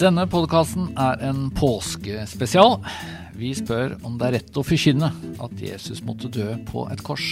Denne 0.00 0.22
podkasten 0.24 0.94
er 0.96 1.18
en 1.28 1.50
påskespesial. 1.52 2.78
Vi 3.36 3.50
spør 3.52 3.98
om 4.00 4.14
det 4.16 4.30
er 4.30 4.32
rett 4.38 4.56
å 4.56 4.62
forkynne 4.64 5.10
at 5.44 5.60
Jesus 5.60 6.00
måtte 6.06 6.30
dø 6.32 6.54
på 6.70 6.86
et 6.88 7.02
kors. 7.04 7.26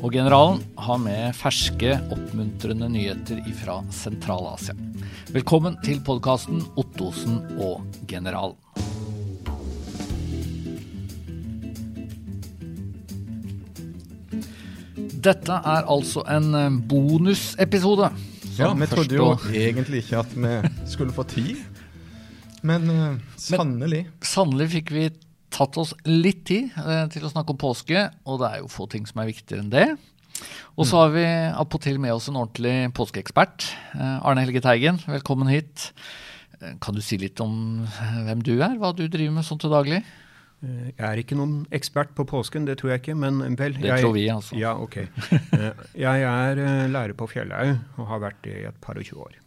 Og 0.00 0.14
generalen 0.14 0.62
har 0.80 1.02
med 1.02 1.36
ferske, 1.36 1.98
oppmuntrende 2.16 2.88
nyheter 2.88 3.42
fra 3.58 3.76
Sentral-Asia. 3.92 4.72
Velkommen 5.36 5.76
til 5.84 6.00
podkasten 6.00 6.64
Ottosen 6.80 7.42
og 7.60 7.84
generalen. 8.08 8.56
Dette 15.20 15.60
er 15.76 15.84
altså 15.92 16.24
en 16.24 16.80
bonusepisode. 16.88 18.14
Ja, 18.60 18.70
vi 18.76 18.88
trodde 18.90 19.16
jo 19.16 19.26
egentlig 19.48 20.04
ikke 20.04 20.20
at 20.20 20.32
vi 20.36 20.52
skulle 20.90 21.14
få 21.16 21.24
tid, 21.28 21.56
men 22.66 22.86
uh, 22.92 23.18
sannelig. 23.40 24.04
Sannelig 24.20 24.66
fikk 24.74 24.92
vi 24.92 25.08
tatt 25.50 25.76
oss 25.80 25.94
litt 26.06 26.44
tid 26.48 26.70
eh, 26.78 27.06
til 27.10 27.24
å 27.26 27.30
snakke 27.32 27.54
om 27.54 27.58
påske, 27.60 28.04
og 28.28 28.40
det 28.42 28.50
er 28.50 28.60
jo 28.62 28.70
få 28.70 28.86
ting 28.92 29.06
som 29.08 29.22
er 29.22 29.30
viktigere 29.32 29.64
enn 29.64 29.72
det. 29.72 29.86
Og 30.78 30.86
så 30.88 31.02
har 31.02 31.10
vi 31.12 31.24
appåtil 31.58 31.98
med 32.00 32.14
oss 32.14 32.28
en 32.30 32.38
ordentlig 32.40 32.92
påskeekspert. 32.96 33.66
Eh, 33.96 34.18
Arne 34.22 34.44
Helge 34.44 34.62
Teigen, 34.64 35.00
velkommen 35.10 35.50
hit. 35.50 35.90
Eh, 36.60 36.76
Kan 36.80 36.96
du 36.96 37.02
si 37.04 37.18
litt 37.20 37.40
om 37.44 37.82
hvem 38.28 38.44
du 38.46 38.54
er, 38.60 38.78
hva 38.80 38.92
du 38.96 39.06
driver 39.08 39.40
med 39.40 39.48
sånn 39.48 39.60
til 39.60 39.74
daglig? 39.74 40.04
Eh, 40.62 40.90
Jeg 40.96 41.06
er 41.06 41.20
ikke 41.22 41.36
noen 41.38 41.66
ekspert 41.72 42.10
på 42.16 42.26
påsken, 42.28 42.66
det 42.68 42.78
tror 42.80 42.92
jeg 42.94 43.02
ikke, 43.02 43.14
men 43.16 43.40
vel 43.56 43.76
Det 43.78 43.88
jeg, 43.88 44.02
tror 44.04 44.12
vi, 44.16 44.26
altså. 44.32 44.56
Ja, 44.60 44.74
ok. 44.76 44.96
Eh, 45.60 45.84
Jeg 46.02 46.22
er 46.26 46.60
eh, 46.64 46.88
lærer 46.92 47.14
på 47.16 47.28
Fjellhaug 47.30 47.78
og 47.98 48.10
har 48.10 48.20
vært 48.26 48.42
det 48.44 48.56
i 48.62 48.66
et 48.68 48.80
par 48.80 48.98
og 49.00 49.06
tjue 49.06 49.24
år. 49.24 49.38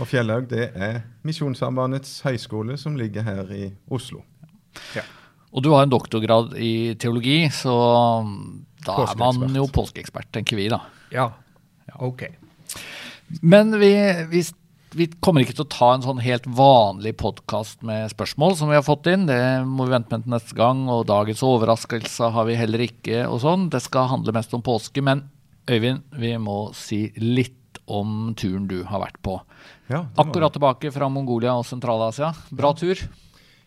Og 0.00 0.06
Fjellhaug 0.08 0.48
det 0.48 0.70
er 0.74 1.00
Misjonssambandets 1.26 2.20
høyskole 2.24 2.78
som 2.80 2.96
ligger 2.96 3.22
her 3.26 3.50
i 3.52 3.68
Oslo. 3.90 4.22
Ja. 4.96 5.02
Og 5.52 5.62
du 5.64 5.70
har 5.72 5.84
en 5.86 5.92
doktorgrad 5.92 6.54
i 6.60 6.94
teologi, 7.00 7.48
så 7.52 7.72
da 8.84 8.96
er 9.04 9.16
man 9.18 9.54
jo 9.56 9.64
påskeekspert, 9.72 10.28
tenker 10.32 10.56
vi 10.60 10.68
da. 10.72 10.82
Ja, 11.12 11.30
ok. 12.04 12.26
Men 13.42 13.72
vi, 13.80 13.90
vi, 14.30 14.42
vi 14.96 15.06
kommer 15.20 15.44
ikke 15.44 15.56
til 15.58 15.66
å 15.66 15.72
ta 15.72 15.88
en 15.94 16.04
sånn 16.04 16.20
helt 16.24 16.46
vanlig 16.48 17.14
podkast 17.20 17.82
med 17.86 18.08
spørsmål 18.12 18.56
som 18.56 18.70
vi 18.70 18.78
har 18.78 18.86
fått 18.86 19.08
inn. 19.12 19.26
Det 19.28 19.40
må 19.68 19.86
vi 19.88 19.94
vente 19.96 20.14
med 20.14 20.24
til 20.24 20.34
neste 20.36 20.56
gang, 20.56 20.86
og 20.92 21.06
dagens 21.10 21.42
overraskelse 21.44 22.30
har 22.34 22.48
vi 22.48 22.56
heller 22.58 22.84
ikke. 22.86 23.26
og 23.28 23.42
sånn. 23.44 23.68
Det 23.72 23.82
skal 23.84 24.08
handle 24.12 24.34
mest 24.36 24.54
om 24.56 24.64
påske. 24.64 25.04
Men 25.04 25.26
Øyvind, 25.68 26.00
vi 26.16 26.32
må 26.40 26.70
si 26.72 27.10
litt 27.20 27.80
om 27.88 28.34
turen 28.36 28.66
du 28.68 28.82
har 28.88 29.02
vært 29.02 29.20
på. 29.24 29.36
Ja, 29.92 30.06
Akkurat 30.16 30.54
tilbake 30.56 30.92
fra 30.92 31.08
Mongolia 31.12 31.58
og 31.60 31.66
Sentral-Asia. 31.68 32.32
Bra 32.56 32.72
tur. 32.76 33.00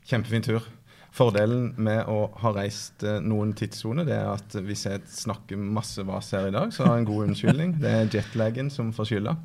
Kjempefin 0.09 0.45
tur. 0.45 0.65
Fordelen 1.13 1.73
med 1.77 2.07
å 2.09 2.31
ha 2.41 2.53
reist 2.55 3.03
eh, 3.03 3.19
noen 3.19 3.51
tidssoner, 3.57 4.05
det 4.07 4.15
er 4.15 4.29
at 4.31 4.53
hvis 4.63 4.85
jeg 4.87 5.01
snakker 5.11 5.59
masse 5.59 6.01
vas 6.07 6.29
her 6.31 6.47
i 6.47 6.53
dag, 6.55 6.71
så 6.71 6.85
har 6.85 6.95
jeg 6.95 7.03
en 7.03 7.09
god 7.09 7.25
unnskyldning. 7.27 7.73
Det 7.83 7.91
er 7.91 8.13
jetlagen 8.15 8.71
som 8.71 8.93
får 8.95 9.09
skylda. 9.11 9.35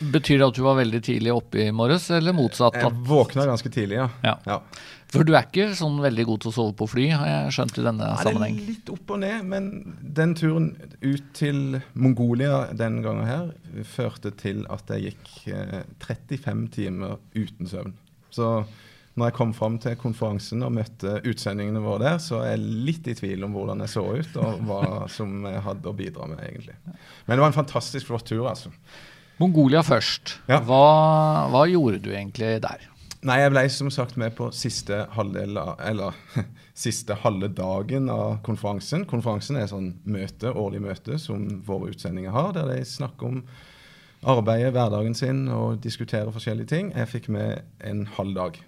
Betyr 0.00 0.40
det 0.40 0.46
at 0.50 0.58
du 0.58 0.62
var 0.64 0.76
veldig 0.78 1.00
tidlig 1.04 1.32
oppe 1.32 1.62
i 1.64 1.70
morges, 1.74 2.10
eller 2.14 2.36
motsatt? 2.36 2.76
Jeg 2.80 2.92
våkna 3.08 3.46
ganske 3.48 3.70
tidlig, 3.72 3.98
ja. 3.98 4.08
Ja. 4.26 4.34
ja. 4.44 4.58
for 5.12 5.26
du 5.26 5.32
er 5.34 5.46
ikke 5.48 5.70
sånn 5.78 5.98
veldig 6.04 6.26
god 6.28 6.42
til 6.44 6.52
å 6.52 6.54
sove 6.56 6.74
på 6.76 6.88
fly, 6.92 7.06
har 7.14 7.30
jeg 7.30 7.54
skjønt 7.56 7.80
i 7.80 7.86
denne 7.86 8.10
Ja, 8.12 8.24
det 8.26 8.48
er 8.48 8.58
litt 8.70 8.92
opp 8.92 9.14
og 9.16 9.22
ned, 9.22 9.46
men 9.48 9.70
den 10.18 10.34
turen 10.38 10.72
ut 11.00 11.30
til 11.36 11.80
Mongolia 11.94 12.66
denne 12.76 13.04
gangen 13.06 13.28
her 13.28 13.86
førte 13.88 14.34
til 14.36 14.66
at 14.72 14.92
jeg 14.92 15.14
gikk 15.14 15.32
eh, 15.54 15.80
35 16.04 16.66
timer 16.76 17.16
uten 17.36 17.70
søvn. 17.70 17.96
Så 18.34 18.50
når 19.16 19.30
jeg 19.30 19.36
kom 19.38 19.52
fram 19.56 19.78
til 19.80 19.96
konferansen 19.96 20.60
og 20.66 20.74
møtte 20.76 21.14
utsendingene 21.24 21.80
våre 21.80 22.02
der, 22.02 22.18
så 22.20 22.42
er 22.42 22.50
jeg 22.52 22.80
litt 22.84 23.06
i 23.08 23.14
tvil 23.16 23.46
om 23.46 23.54
hvordan 23.56 23.80
jeg 23.86 23.94
så 23.94 24.04
ut, 24.12 24.34
og 24.42 24.64
hva 24.68 24.80
som 25.08 25.38
jeg 25.48 25.62
hadde 25.64 25.88
å 25.88 25.96
bidra 25.96 26.26
med, 26.28 26.42
egentlig. 26.44 26.76
Men 26.84 27.32
det 27.32 27.40
var 27.40 27.48
en 27.48 27.56
fantastisk 27.56 28.10
flott 28.10 28.26
tur, 28.28 28.44
altså. 28.50 28.74
Mongolia 29.36 29.82
først. 29.84 30.38
Ja. 30.48 30.62
Hva, 30.64 30.84
hva 31.52 31.66
gjorde 31.68 32.00
du 32.06 32.12
egentlig 32.14 32.56
der? 32.64 32.86
Nei, 33.26 33.40
jeg 33.42 33.52
ble 33.52 33.62
som 33.72 33.88
sagt 33.90 34.16
med 34.20 34.36
på 34.38 34.48
siste 34.54 35.02
halvdel 35.16 35.58
eller 35.58 36.16
siste 36.86 37.16
halve 37.24 37.48
dagen 37.52 38.10
av 38.12 38.38
konferansen. 38.46 39.06
Konferansen 39.08 39.58
er 39.58 39.66
et 39.66 39.72
sånn 39.72 39.94
møte, 40.08 40.52
årlig 40.52 40.84
møte 40.84 41.18
som 41.20 41.42
våre 41.66 41.90
utsendinger 41.92 42.34
har, 42.36 42.52
der 42.56 42.70
de 42.70 42.84
snakker 42.86 43.32
om 43.32 43.42
arbeidet, 44.26 44.72
hverdagen 44.74 45.16
sin 45.18 45.44
og 45.52 45.80
diskuterer 45.84 46.32
forskjellige 46.34 46.72
ting. 46.72 46.92
Jeg 46.96 47.10
fikk 47.10 47.28
med 47.32 47.64
en 47.84 48.06
halv 48.16 48.36
dag. 48.36 48.60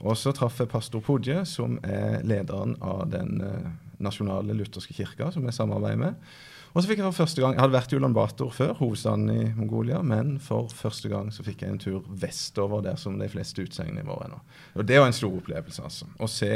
Og 0.00 0.16
så 0.16 0.32
traff 0.36 0.60
jeg 0.60 0.70
pastor 0.72 1.04
Podje, 1.04 1.42
som 1.48 1.76
er 1.84 2.22
lederen 2.24 2.76
av 2.80 3.04
den 3.12 3.40
eh, 3.44 3.72
nasjonale 4.00 4.56
lutherske 4.56 4.96
kirka, 4.96 5.28
som 5.34 5.44
jeg 5.44 5.56
samarbeider 5.56 6.00
med. 6.00 6.30
Og 6.70 6.82
så 6.82 6.86
fikk 6.86 7.00
jeg 7.00 7.08
for 7.08 7.22
første 7.24 7.42
gang, 7.42 7.56
Jeg 7.56 7.64
hadde 7.64 7.74
vært 7.74 7.92
i 7.92 7.98
Ulan 7.98 8.14
Bator 8.14 8.52
før, 8.54 8.76
hovedstaden 8.78 9.30
i 9.32 9.48
Mongolia, 9.58 10.02
men 10.06 10.36
for 10.42 10.70
første 10.70 11.10
gang 11.10 11.32
så 11.34 11.42
fikk 11.46 11.64
jeg 11.64 11.74
en 11.74 11.82
tur 11.82 12.04
vestover, 12.06 12.84
der 12.86 12.96
som 13.00 13.18
de 13.18 13.28
fleste 13.28 13.64
utsengene 13.64 14.06
våre 14.06 14.28
er 14.28 14.32
nå. 14.36 14.38
Og 14.76 14.86
det 14.86 15.00
var 15.00 15.10
en 15.10 15.16
stor 15.16 15.34
opplevelse, 15.34 15.82
altså. 15.82 16.06
Å 16.20 16.30
se 16.30 16.52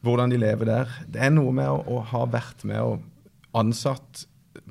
hvordan 0.00 0.32
de 0.32 0.40
lever 0.40 0.70
der. 0.70 0.98
Det 1.12 1.20
er 1.20 1.32
noe 1.34 1.52
med 1.52 1.68
å, 1.68 1.82
å 1.84 2.00
ha 2.14 2.24
vært 2.32 2.64
med 2.68 2.80
og 2.80 3.02
ansatt, 3.60 4.26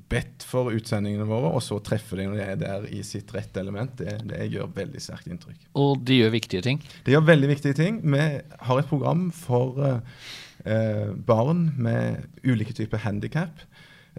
bedt 0.09 0.43
for 0.47 0.71
utsendingene 0.73 1.27
våre, 1.29 1.51
og 1.53 1.61
så 1.61 1.77
treffe 1.85 2.17
dem 2.17 2.31
når 2.31 2.39
de 2.39 2.45
er 2.47 2.57
der 2.59 2.87
i 2.89 3.03
sitt 3.05 3.29
rette 3.35 3.61
element. 3.61 3.93
Det, 3.99 4.15
det 4.31 4.47
gjør 4.49 4.71
veldig 4.73 5.01
sterkt 5.03 5.29
inntrykk. 5.29 5.67
Og 5.77 6.01
de 6.05 6.17
gjør 6.23 6.33
viktige 6.33 6.65
ting. 6.65 6.81
De 7.05 7.13
gjør 7.13 7.27
veldig 7.27 7.51
viktige 7.51 7.77
ting. 7.77 7.99
Vi 8.01 8.23
har 8.65 8.81
et 8.81 8.89
program 8.89 9.27
for 9.35 9.77
eh, 9.85 11.11
barn 11.29 11.67
med 11.77 12.25
ulike 12.41 12.73
typer 12.73 13.05
handikap. 13.05 13.61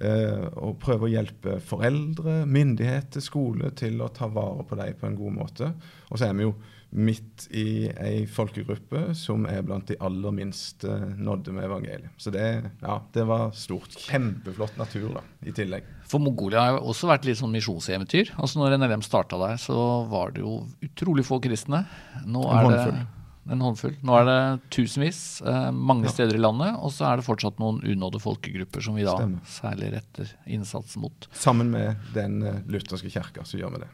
Eh, 0.01 0.45
og 0.57 0.79
prøve 0.81 1.05
å 1.09 1.13
hjelpe 1.13 1.59
foreldre, 1.61 2.41
myndigheter, 2.49 3.21
skole 3.21 3.69
til 3.77 4.01
å 4.01 4.09
ta 4.15 4.31
vare 4.33 4.65
på 4.65 4.79
dem 4.81 4.97
på 4.97 5.09
en 5.11 5.19
god 5.19 5.35
måte. 5.37 5.73
Og 6.09 6.21
så 6.21 6.31
er 6.31 6.39
vi 6.39 6.47
jo 6.47 6.55
midt 6.91 7.45
i 7.55 7.87
ei 8.03 8.25
folkegruppe 8.27 9.13
som 9.15 9.45
er 9.47 9.61
blant 9.63 9.87
de 9.93 9.99
aller 10.03 10.35
minste 10.35 10.91
nådde 11.21 11.53
med 11.55 11.69
evangeliet. 11.69 12.17
Så 12.19 12.33
det, 12.35 12.47
ja, 12.81 12.97
det 13.15 13.27
var 13.29 13.53
stort. 13.55 13.95
Kjempeflott 14.09 14.81
natur 14.81 15.13
da, 15.21 15.23
i 15.47 15.55
tillegg. 15.55 15.87
For 16.11 16.23
Mongolia 16.23 16.65
har 16.65 16.79
jo 16.79 16.91
også 16.91 17.13
vært 17.13 17.29
litt 17.29 17.39
sånn 17.39 17.55
misjonseventyr. 17.55 18.33
Altså 18.41 18.59
Når 18.59 18.81
NLM 18.81 19.05
starta 19.07 19.39
der, 19.39 19.61
så 19.63 19.77
var 20.11 20.35
det 20.35 20.43
jo 20.43 20.63
utrolig 20.83 21.29
få 21.29 21.39
kristne. 21.45 21.85
Nå 22.27 22.49
er. 22.51 22.73
Det 22.73 23.20
en 23.49 23.61
håndfull. 23.65 23.97
Nå 24.05 24.17
er 24.21 24.25
det 24.29 24.61
tusenvis, 24.71 25.41
eh, 25.47 25.71
mange 25.73 26.05
Ja. 26.05 26.11
steder 26.11 26.35
i 26.35 26.39
landet. 26.43 26.77
Og 26.79 26.91
så 26.93 27.07
er 27.13 27.17
det 27.17 27.25
fortsatt 27.25 27.59
noen 27.59 27.81
unådde 27.83 28.21
folkegrupper 28.21 28.83
som 28.83 28.95
vi 28.95 29.03
da 29.05 29.17
Stemmer. 29.17 29.41
særlig 29.47 29.93
retter 29.95 30.29
innsats 30.47 30.97
mot. 30.97 31.27
Sammen 31.33 31.71
med 31.71 31.97
den 32.15 32.43
eh, 32.43 32.61
lutherske 32.69 33.11
kirka 33.11 33.43
så 33.45 33.59
gjør 33.59 33.73
vi 33.73 33.79
det. 33.87 33.89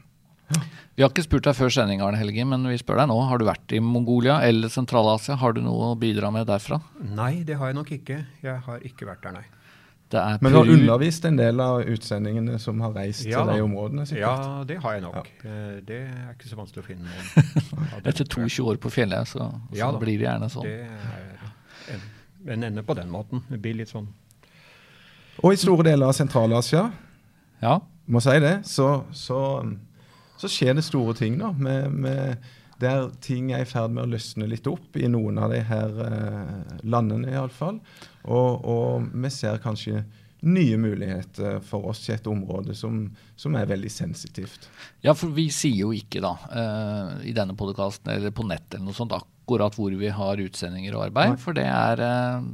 Vi 0.96 1.02
har 1.02 1.10
ikke 1.10 1.24
spurt 1.24 1.42
deg 1.42 1.56
før 1.56 1.72
sending, 1.74 2.00
Arne 2.00 2.16
Helge, 2.18 2.44
men 2.46 2.62
vi 2.68 2.76
spør 2.78 2.98
deg 3.00 3.08
nå. 3.08 3.16
Har 3.28 3.38
du 3.38 3.44
vært 3.44 3.72
i 3.74 3.80
Mongolia 3.80 4.40
eller 4.46 4.68
Sentral-Asia? 4.68 5.34
Har 5.36 5.52
du 5.52 5.60
noe 5.60 5.94
å 5.94 5.98
bidra 5.98 6.30
med 6.32 6.46
derfra? 6.46 6.80
Nei, 7.02 7.42
det 7.42 7.56
har 7.58 7.66
jeg 7.72 7.74
nok 7.74 7.90
ikke. 7.90 8.26
Jeg 8.44 8.60
har 8.62 8.78
ikke 8.80 9.06
vært 9.08 9.22
der, 9.22 9.32
nei. 9.32 9.44
Det 10.16 10.22
er 10.24 10.38
Men 10.42 10.52
du 10.54 10.58
har 10.58 10.70
undervist 10.74 11.24
en 11.28 11.36
del 11.38 11.60
av 11.60 11.80
utsendingene 11.92 12.58
som 12.62 12.80
har 12.84 12.94
reist 12.96 13.24
Ja 13.28 13.42
til 13.44 13.54
de 13.54 13.64
områdene? 13.66 14.06
sikkert. 14.08 14.22
Ja, 14.24 14.64
det 14.68 14.76
har 14.82 14.96
jeg 14.96 15.02
nok. 15.06 15.30
Ja. 15.44 15.56
Det 15.92 15.98
er 16.08 16.30
ikke 16.34 16.48
så 16.50 16.56
vanskelig 16.58 16.84
å 16.84 16.86
finne. 16.86 17.16
noen 17.36 18.04
Etter 18.10 18.24
tror 18.24 18.46
jeg. 18.46 18.54
22 18.56 18.68
år 18.72 18.78
på 18.86 18.92
fjellet, 18.94 19.28
så, 19.28 19.50
så 19.70 19.76
Ja 19.78 19.90
da. 19.92 20.00
blir 20.02 20.16
det 20.20 20.26
gjerne 20.28 20.48
sånn. 20.52 20.64
Det 20.64 20.86
er 20.86 21.96
en, 21.96 22.06
en 22.56 22.68
ende 22.70 22.82
på 22.86 22.96
den 22.98 23.10
måten. 23.12 23.44
Det 23.50 23.58
blir 23.62 23.76
litt 23.82 23.92
sånn 23.92 24.08
Og 25.42 25.52
i 25.52 25.58
store 25.60 25.84
deler 25.90 26.08
av 26.08 26.16
Sentral-Asia, 26.16 26.86
Ja. 27.62 27.78
må 28.08 28.20
si 28.24 28.38
det, 28.40 28.54
så, 28.68 29.04
så, 29.12 29.40
så 30.40 30.48
skjer 30.48 30.74
det 30.78 30.84
store 30.86 31.12
ting 31.18 31.36
da. 31.42 31.50
Med, 31.52 31.90
med 31.92 32.36
der 32.82 33.08
ting 33.24 33.52
er 33.54 33.64
i 33.64 33.68
ferd 33.68 33.94
med 33.94 34.04
å 34.04 34.12
løsne 34.16 34.48
litt 34.50 34.68
opp 34.68 34.96
i 35.00 35.08
noen 35.08 35.40
av 35.40 35.54
de 35.54 35.62
her 35.64 36.00
eh, 36.06 36.78
landene, 36.84 37.32
iallfall. 37.32 37.80
Og, 38.26 38.66
og 38.68 39.10
vi 39.14 39.32
ser 39.32 39.62
kanskje 39.64 40.04
nye 40.46 40.76
muligheter 40.78 41.60
for 41.64 41.88
oss 41.90 42.04
i 42.10 42.14
et 42.14 42.26
område 42.28 42.74
som, 42.76 43.06
som 43.40 43.56
er 43.56 43.70
veldig 43.70 43.90
sensitivt. 43.90 44.68
Ja, 45.04 45.14
for 45.16 45.32
vi 45.34 45.48
sier 45.54 45.86
jo 45.86 45.94
ikke 45.96 46.20
da, 46.24 46.34
eh, 46.50 47.30
i 47.32 47.34
denne 47.36 47.56
podkasten 47.58 48.12
eller 48.12 48.34
på 48.36 48.46
nett 48.46 48.68
eller 48.74 48.90
noe 48.90 48.98
sånt, 48.98 49.16
akkurat 49.16 49.74
hvor 49.78 49.94
vi 49.96 50.12
har 50.12 50.42
utsendinger 50.42 50.98
og 50.98 51.06
arbeid. 51.08 51.34
Nei. 51.34 51.40
For 51.42 51.56
det 51.56 51.66
er 51.70 52.04
eh, 52.04 52.46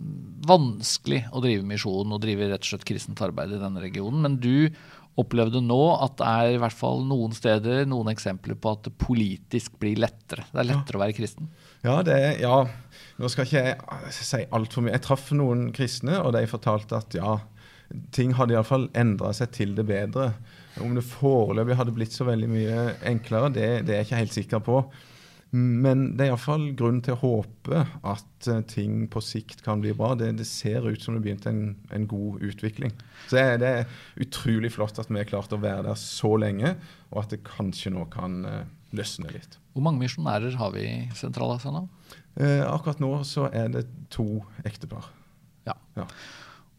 vanskelig 0.48 1.25
å 1.32 1.42
drive 1.44 1.66
misjon 1.66 2.14
og 2.14 2.22
drive 2.22 2.52
rett 2.52 2.64
og 2.64 2.72
slett 2.72 2.88
kristent 2.88 3.22
arbeid 3.25 3.56
i 3.56 3.60
denne 3.62 3.82
regionen. 3.82 4.22
Men 4.25 4.38
du 4.42 4.70
opplevde 5.20 5.61
nå 5.61 5.81
at 6.00 6.17
det 6.20 6.29
er 6.29 6.55
i 6.55 6.61
hvert 6.62 6.76
fall 6.76 7.03
noen 7.05 7.35
steder 7.37 7.85
noen 7.88 8.09
eksempler 8.12 8.56
på 8.56 8.73
at 8.73 8.87
det 8.87 8.94
politisk 9.00 9.75
blir 9.82 10.00
lettere. 10.00 10.47
Det 10.49 10.62
er 10.62 10.69
lettere 10.70 10.99
å 10.99 11.03
være 11.03 11.17
kristen. 11.17 11.50
Ja, 11.85 11.99
det 12.06 12.19
ja, 12.41 12.62
nå 13.20 13.31
skal 13.32 13.47
ikke 13.47 13.64
jeg 13.67 13.76
eh, 13.76 14.06
si 14.17 14.43
altfor 14.56 14.87
mye. 14.87 14.94
Jeg 14.97 15.05
traff 15.05 15.29
noen 15.37 15.69
kristne, 15.76 16.17
og 16.23 16.32
de 16.37 16.44
fortalte 16.49 16.99
at 17.03 17.17
ja, 17.19 17.37
ting 18.17 18.32
hadde 18.38 18.56
iallfall 18.56 18.88
endra 18.99 19.35
seg 19.37 19.53
til 19.56 19.76
det 19.76 19.85
bedre. 19.91 20.32
Om 20.81 20.97
det 20.97 21.05
foreløpig 21.05 21.76
hadde 21.76 21.97
blitt 21.97 22.17
så 22.17 22.26
veldig 22.29 22.49
mye 22.49 22.85
enklere, 23.12 23.53
det, 23.53 23.70
det 23.87 23.97
er 23.97 24.03
jeg 24.03 24.09
ikke 24.09 24.23
helt 24.23 24.38
sikker 24.38 24.64
på. 24.64 24.82
Men 25.52 26.04
det 26.16 26.25
er 26.25 26.31
iallfall 26.31 26.70
grunn 26.78 27.02
til 27.04 27.12
å 27.12 27.20
håpe 27.20 27.82
at 28.08 28.49
uh, 28.49 28.62
ting 28.64 29.04
på 29.12 29.20
sikt 29.20 29.60
kan 29.66 29.82
bli 29.84 29.93
bra. 29.96 30.14
Det, 30.16 30.31
det 30.38 30.49
ser 30.49 30.87
ut 30.88 31.02
som 31.02 31.16
det 31.16 31.25
begynte 31.26 31.52
en, 31.52 31.75
en 31.93 32.06
god 32.08 32.40
utvikling. 32.49 32.94
Så 33.26 33.37
det, 33.37 33.60
det, 33.60 33.72
er 33.82 34.25
utrolig 34.25 34.72
flott 34.72 35.00
at 35.02 35.12
vi 35.12 35.20
har 35.20 35.28
klart 35.28 35.52
å 35.52 35.60
være 35.60 35.90
der 35.90 35.99
så 36.00 36.34
lenge, 36.40 36.76
og 37.12 37.25
at 37.25 37.34
det 37.34 37.43
kanskje 37.44 37.93
nå 37.93 38.06
kan 38.12 38.40
uh, 38.49 38.62
løsne 38.96 39.32
litt. 39.34 39.58
Hvor 39.72 39.84
mange 39.84 40.02
misjonærer 40.04 40.56
har 40.60 40.72
vi 40.75 40.87
i 40.88 40.96
Sentral-Asia 41.16 41.72
nå? 41.72 41.87
Eh, 42.40 42.62
akkurat 42.64 43.00
nå 43.00 43.10
så 43.28 43.49
er 43.52 43.69
det 43.72 43.87
to 44.12 44.43
ektepar. 44.69 45.08
Ja. 45.69 45.76
ja. 45.96 46.06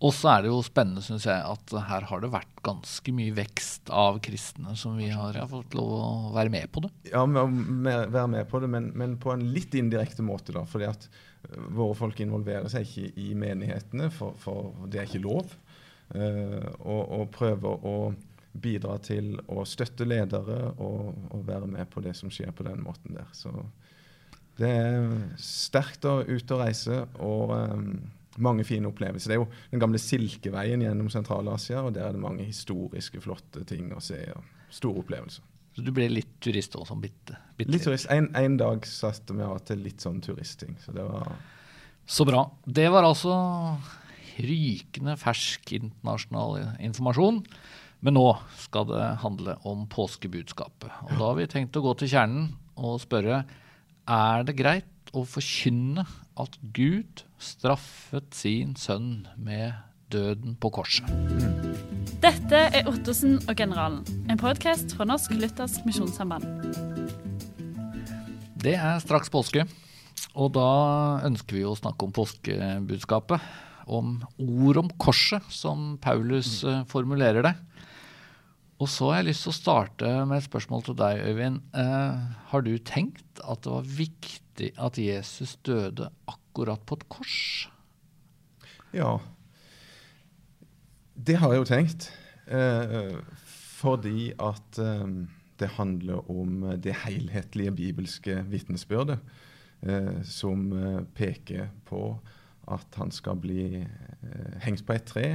Og 0.04 0.12
så 0.12 0.34
er 0.34 0.44
det 0.44 0.50
jo 0.52 0.60
spennende, 0.66 1.02
syns 1.04 1.26
jeg, 1.30 1.40
at 1.40 1.74
her 1.88 2.06
har 2.10 2.24
det 2.24 2.32
vært 2.34 2.58
ganske 2.66 3.14
mye 3.16 3.32
vekst 3.38 3.92
av 3.94 4.18
kristne 4.24 4.76
som 4.80 4.98
vi 5.00 5.08
har 5.14 5.38
ja, 5.38 5.46
fått 5.48 5.76
lov 5.78 5.92
å 5.96 6.08
være 6.36 6.52
med 6.52 6.72
på 6.76 6.84
det. 6.84 6.90
Ja, 7.14 7.22
være 7.24 8.26
med 8.34 8.50
på 8.52 8.60
det, 8.60 8.68
men, 8.74 8.90
men, 9.00 9.16
på 9.22 9.32
en 9.32 9.46
litt 9.56 9.76
indirekte 9.80 10.26
måte, 10.26 10.52
da. 10.56 10.66
fordi 10.68 10.90
at 10.90 11.08
eh, 11.08 11.56
våre 11.72 11.96
folk 11.96 12.20
involverer 12.20 12.68
seg 12.72 12.84
ikke 12.84 13.14
i 13.24 13.30
menighetene, 13.40 14.10
for, 14.12 14.36
for 14.44 14.74
det 14.92 15.00
er 15.00 15.08
ikke 15.08 15.24
lov. 15.24 15.56
Uh, 16.14 16.68
og, 16.84 17.00
og, 17.16 17.30
prøver 17.34 17.86
å 17.88 17.94
bidra 18.62 18.98
til 19.02 19.38
å 19.50 19.64
støtte 19.66 20.06
ledere 20.06 20.58
og, 20.74 21.14
og, 21.32 21.46
være 21.48 21.70
med 21.72 21.88
på 21.90 22.04
det 22.06 22.12
som 22.20 22.30
skjer 22.30 22.52
på 22.54 22.68
den 22.68 22.84
måten 22.84 23.16
der. 23.16 23.32
Så 23.34 23.54
det 24.60 24.68
er 24.68 25.08
sterkt 25.42 26.06
å 26.06 26.20
ut 26.28 26.54
og 26.54 26.60
reise. 26.60 27.00
og 27.24 27.56
um, 27.56 27.96
mange 28.42 28.66
fine 28.68 28.90
opplevelser. 28.90 29.30
Det 29.30 29.36
er 29.38 29.42
jo 29.42 29.50
den 29.72 29.82
gamle 29.84 30.02
Silkeveien 30.02 30.84
gjennom 30.84 31.10
Sentral-Asia, 31.14 31.84
og 31.86 31.94
der 31.96 32.08
er 32.08 32.16
det 32.16 32.24
mange 32.24 32.46
historiske, 32.48 33.22
flotte 33.24 33.66
ting 33.70 33.92
å 33.94 34.02
se. 34.04 34.20
og 34.34 34.74
Store 34.74 35.04
opplevelser. 35.04 35.50
Så 35.74 35.82
du 35.82 35.90
ble 35.94 36.06
litt 36.12 36.36
turist 36.44 36.76
også, 36.78 36.96
bitte, 37.02 37.38
bitte 37.58 37.74
Litt 37.74 37.86
turist. 37.88 38.10
En, 38.14 38.30
en 38.38 38.58
dag 38.60 38.86
satte 38.86 39.34
vi 39.34 39.46
av 39.46 39.58
til 39.66 39.82
litt 39.86 40.04
sånn 40.06 40.22
turistting. 40.22 40.76
Så 40.82 40.94
det 40.94 41.06
var 41.06 41.34
Så 42.06 42.26
bra. 42.30 42.46
Det 42.66 42.90
var 42.94 43.08
altså 43.08 43.34
rykende 44.44 45.16
fersk 45.22 45.74
internasjonal 45.78 46.76
informasjon. 46.84 47.42
Men 48.04 48.18
nå 48.18 48.26
skal 48.60 48.90
det 48.90 49.04
handle 49.24 49.56
om 49.70 49.86
påskebudskapet. 49.90 50.92
Og 51.08 51.14
da 51.16 51.24
har 51.24 51.38
vi 51.40 51.50
tenkt 51.50 51.78
å 51.80 51.84
gå 51.86 51.94
til 52.02 52.12
kjernen 52.12 52.52
og 52.76 53.00
spørre 53.02 53.44
er 54.10 54.44
det 54.44 54.58
greit 54.60 55.14
å 55.16 55.24
forkynne 55.30 56.04
at 56.40 56.58
Gud 56.74 57.24
straffet 57.42 58.34
sin 58.36 58.74
sønn 58.80 59.28
med 59.38 59.74
døden 60.14 60.56
på 60.62 60.72
korset. 60.74 61.10
Dette 62.24 62.60
er 62.72 62.88
Ottosen 62.90 63.40
og 63.50 63.56
generalen, 63.60 64.04
en 64.32 64.40
podkast 64.40 64.96
fra 64.96 65.08
Norsk 65.10 65.34
Luthersk 65.36 65.84
Misjonssamband. 65.88 66.46
Det 68.64 68.78
er 68.80 69.02
straks 69.04 69.32
påske, 69.34 69.66
og 70.34 70.54
da 70.56 70.70
ønsker 71.28 71.60
vi 71.60 71.66
å 71.68 71.76
snakke 71.78 72.08
om 72.08 72.16
påskebudskapet. 72.16 73.44
Om 73.84 74.22
ord 74.40 74.80
om 74.80 74.90
korset, 74.96 75.44
som 75.52 75.98
Paulus 76.00 76.62
mm. 76.64 76.86
formulerer 76.88 77.44
det. 77.44 77.52
Og 78.80 78.88
så 78.88 79.10
har 79.10 79.20
jeg 79.20 79.34
lyst 79.34 79.44
til 79.46 79.52
å 79.52 79.58
starte 79.58 80.14
med 80.24 80.40
et 80.40 80.48
spørsmål 80.48 80.86
til 80.88 80.96
deg, 81.00 81.20
Øyvind. 81.28 81.60
Eh, 81.76 82.24
har 82.54 82.64
du 82.64 82.72
tenkt 82.88 83.44
at 83.44 83.66
det 83.66 83.74
var 83.74 83.92
viktig 84.00 84.43
at 84.62 84.98
Jesus 84.98 85.56
døde 85.66 86.10
akkurat 86.30 86.82
på 86.86 87.00
et 87.00 87.08
kors? 87.10 87.38
Ja, 88.94 89.18
det 91.14 91.40
har 91.42 91.54
jeg 91.54 91.64
jo 91.64 91.70
tenkt. 91.70 92.12
Eh, 92.48 93.18
fordi 93.80 94.34
at 94.42 94.80
eh, 94.82 95.08
det 95.60 95.70
handler 95.78 96.32
om 96.32 96.66
det 96.84 96.96
helhetlige 97.06 97.72
bibelske 97.72 98.44
vitnesbyrdet, 98.50 99.20
eh, 99.82 100.22
som 100.24 100.72
eh, 100.74 101.02
peker 101.16 101.70
på 101.86 102.20
at 102.72 102.98
han 103.00 103.12
skal 103.12 103.40
bli 103.40 103.82
eh, 103.82 104.58
hengt 104.64 104.86
på 104.86 104.96
et 104.96 105.08
tre. 105.08 105.28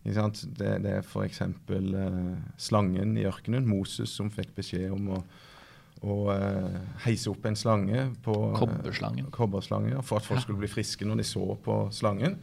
Det, 0.00 0.56
det, 0.56 0.90
er 0.90 1.04
f.eks. 1.04 1.42
Eh, 1.42 2.36
slangen 2.56 3.16
i 3.20 3.26
ørkenen, 3.28 3.68
Moses, 3.68 4.12
som 4.16 4.30
fikk 4.32 4.54
beskjed 4.56 4.90
om 4.94 5.10
å 5.16 5.22
og 6.00 6.30
uh, 6.32 6.80
heise 7.04 7.28
opp 7.28 7.44
en 7.44 7.58
slange 7.58 8.06
på 8.24 8.34
Kobberslangen. 8.56 9.26
Uh, 9.28 9.32
kobberslange, 9.34 10.02
for 10.06 10.20
at 10.20 10.28
folk 10.28 10.40
skulle 10.44 10.62
bli 10.62 10.70
friske 10.72 11.04
når 11.04 11.20
de 11.20 11.26
så 11.28 11.44
på 11.60 11.80
slangen. 11.92 12.38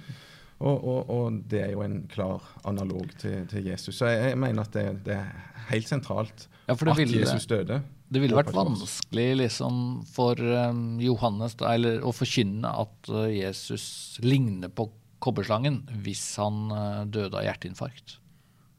Og, 0.57 0.77
og, 0.77 1.09
og 1.13 1.41
det 1.49 1.61
er 1.67 1.73
jo 1.75 1.83
en 1.85 1.99
klar 2.09 2.45
analog 2.65 3.11
til, 3.21 3.45
til 3.49 3.67
Jesus. 3.69 3.99
Så 3.99 4.09
jeg, 4.09 4.31
jeg 4.31 4.39
mener 4.41 4.65
at 4.65 4.73
det, 4.73 4.85
det, 5.05 5.17
er 5.19 5.65
helt 5.69 5.89
sentralt 5.89 6.47
ja, 6.65 6.73
at 6.73 6.85
ville, 6.97 7.21
Jesus 7.21 7.45
døde. 7.49 7.81
Det 8.09 8.21
ville 8.23 8.37
vært 8.37 8.53
vanskelig 8.55 9.27
liksom, 9.43 9.81
for 10.09 10.39
um, 10.39 10.97
Johannes 11.03 11.57
da, 11.59 11.75
eller, 11.77 11.99
å 12.01 12.13
forkynne 12.15 12.71
at 12.85 13.11
uh, 13.13 13.27
Jesus 13.29 14.17
ligner 14.25 14.73
på 14.73 14.89
kobberslangen 15.21 15.83
hvis 16.05 16.23
han 16.41 16.71
uh, 16.73 17.03
døde 17.05 17.37
av 17.37 17.45
hjerteinfarkt. 17.45 18.17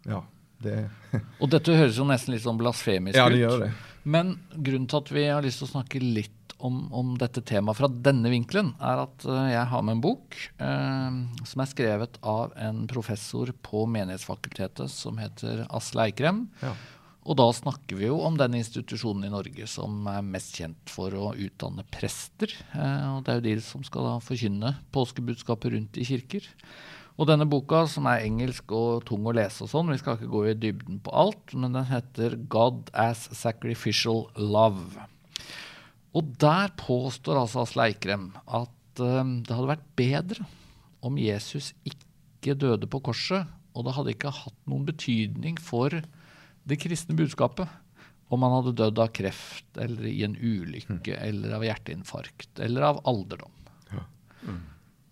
Ja, 0.09 0.25
det 0.65 0.89
Og 1.39 1.51
dette 1.53 1.77
høres 1.79 1.99
jo 2.01 2.07
nesten 2.09 2.35
litt 2.35 2.43
sånn 2.43 2.59
blasfemisk 2.59 3.15
ut. 3.15 3.21
Ja, 3.21 3.31
det 3.31 3.43
gjør 3.45 3.63
det. 3.69 3.71
Men 4.08 4.37
grunnen 4.55 4.88
til 4.88 5.02
at 5.02 5.12
vi 5.12 5.25
har 5.28 5.44
lyst 5.44 5.62
til 5.62 5.69
å 5.69 5.75
snakke 5.76 6.02
litt 6.02 6.34
om, 6.64 6.87
om 6.94 7.14
dette 7.20 7.43
temaet 7.46 7.78
fra 7.78 7.88
denne 7.90 8.31
vinkelen, 8.32 8.72
er 8.82 9.05
at 9.05 9.26
uh, 9.28 9.46
jeg 9.46 9.64
har 9.70 9.84
med 9.87 9.99
en 9.99 10.02
bok 10.02 10.34
eh, 10.58 11.19
som 11.46 11.62
er 11.62 11.70
skrevet 11.70 12.19
av 12.26 12.55
en 12.58 12.82
professor 12.90 13.52
på 13.62 13.84
Menighetsfakultetet 13.94 14.90
som 14.90 15.20
heter 15.22 15.66
Asle 15.69 16.08
Eikrem. 16.08 16.46
Ja. 16.64 16.75
Og 17.28 17.37
da 17.37 17.46
snakker 17.52 17.99
vi 17.99 18.08
jo 18.08 18.19
om 18.25 18.38
den 18.40 18.56
institusjonen 18.56 19.26
i 19.28 19.32
Norge 19.32 19.66
som 19.69 20.06
er 20.08 20.25
mest 20.25 20.56
kjent 20.56 20.90
for 20.90 21.12
å 21.12 21.34
utdanne 21.37 21.84
prester. 21.93 22.55
Eh, 22.72 23.08
og 23.12 23.25
det 23.26 23.34
er 23.34 23.40
jo 23.40 23.49
de 23.50 23.56
som 23.64 23.84
skal 23.87 24.08
da 24.08 24.14
forkynne 24.25 24.72
påskebudskapet 24.94 25.76
rundt 25.76 26.00
i 26.00 26.06
kirker. 26.08 26.46
Og 27.19 27.26
denne 27.26 27.49
boka, 27.50 27.82
som 27.91 28.06
er 28.06 28.23
engelsk 28.29 28.70
og 28.79 29.03
tung 29.09 29.26
å 29.26 29.35
lese 29.35 29.65
og 29.65 29.73
sånn, 29.73 29.91
vi 29.91 29.99
skal 29.99 30.15
ikke 30.15 30.31
gå 30.31 30.43
i 30.47 30.59
dybden 30.59 31.00
på 31.03 31.15
alt, 31.19 31.55
men 31.55 31.75
den 31.75 31.88
heter 31.91 32.37
'God 32.38 32.93
as 32.94 33.26
Sacrificial 33.35 34.29
Love'. 34.38 35.03
Og 36.15 36.31
der 36.38 36.70
påstår 36.79 37.41
altså 37.43 37.65
Asle 37.65 37.91
Eikrem 37.91 38.31
at 38.47 39.03
um, 39.03 39.43
det 39.43 39.55
hadde 39.55 39.73
vært 39.75 39.88
bedre 39.99 40.47
om 41.03 41.19
Jesus 41.19 41.73
ikke 41.87 42.55
døde 42.55 42.87
på 42.87 43.03
korset, 43.11 43.50
og 43.75 43.87
det 43.87 43.94
hadde 43.99 44.15
ikke 44.15 44.35
hatt 44.35 44.59
noen 44.70 44.87
betydning 44.87 45.59
for 45.59 45.91
det 46.69 46.81
kristne 46.81 47.19
budskapet 47.19 47.69
om 48.29 48.44
han 48.44 48.55
hadde 48.59 48.76
dødd 48.79 48.99
av 49.00 49.12
kreft 49.17 49.79
eller 49.81 50.06
i 50.06 50.23
en 50.26 50.37
ulykke 50.37 51.00
mm. 51.00 51.20
eller 51.25 51.55
av 51.56 51.65
hjerteinfarkt 51.65 52.60
eller 52.65 52.89
av 52.91 53.03
alderdom. 53.08 53.55
Ja. 53.91 54.03
Mm. 54.44 54.65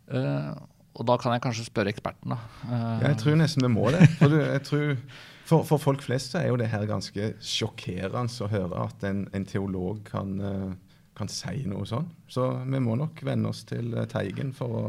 Uh, 0.06 0.65
og 0.96 1.04
da 1.08 1.16
kan 1.20 1.34
jeg 1.34 1.44
kanskje 1.44 1.66
spørre 1.68 1.92
eksperten, 1.92 2.32
da. 2.32 2.38
Uh, 2.64 3.02
jeg 3.04 3.18
tror 3.20 3.38
nesten 3.40 3.66
vi 3.66 3.72
må 3.72 3.90
det. 3.92 4.06
For, 4.16 4.32
du, 4.32 4.38
tror, 4.64 4.94
for, 5.48 5.66
for, 5.68 5.82
folk 5.82 6.04
flest 6.04 6.32
så 6.32 6.40
er 6.40 6.48
jo 6.48 6.60
det 6.60 6.70
her 6.72 6.86
ganske 6.88 7.34
sjokkerende 7.44 8.44
å 8.44 8.50
høre 8.52 8.86
at 8.86 9.04
en, 9.08 9.26
en 9.36 9.44
teolog 9.48 10.00
kan, 10.08 10.32
uh, 10.40 11.02
kan, 11.18 11.30
si 11.32 11.66
noe 11.68 11.84
sånn. 11.88 12.08
Så 12.32 12.48
vi 12.64 12.80
må 12.82 12.96
nok 12.98 13.20
venne 13.26 13.52
oss 13.52 13.64
til 13.68 13.92
uh, 13.96 14.06
Teigen 14.08 14.54
for 14.56 14.80
å 14.80 14.86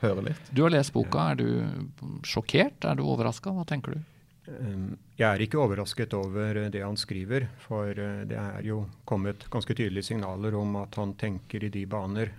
høre 0.00 0.24
litt. 0.30 0.48
Du 0.56 0.64
har 0.64 0.72
lest 0.72 0.94
boka. 0.96 1.30
Er 1.34 1.40
du 1.42 2.24
sjokkert? 2.26 2.80
Er 2.88 2.96
du 2.96 3.04
overraska? 3.04 3.52
Hva 3.52 3.66
tenker 3.68 3.98
du? 3.98 4.10
Um, 4.48 4.94
jeg 5.16 5.28
er 5.28 5.44
ikke 5.44 5.60
overrasket 5.60 6.16
over 6.16 6.64
det 6.72 6.80
han 6.84 6.96
skriver, 7.00 7.50
for 7.64 7.92
det 7.92 8.36
er 8.40 8.64
jo 8.64 8.82
kommet 9.08 9.44
ganske 9.52 9.76
tydelige 9.76 10.08
signaler 10.08 10.56
om 10.58 10.80
at 10.80 10.96
han 11.00 11.14
tenker 11.20 11.64
i 11.64 11.72
de 11.72 11.84
baner 11.88 12.32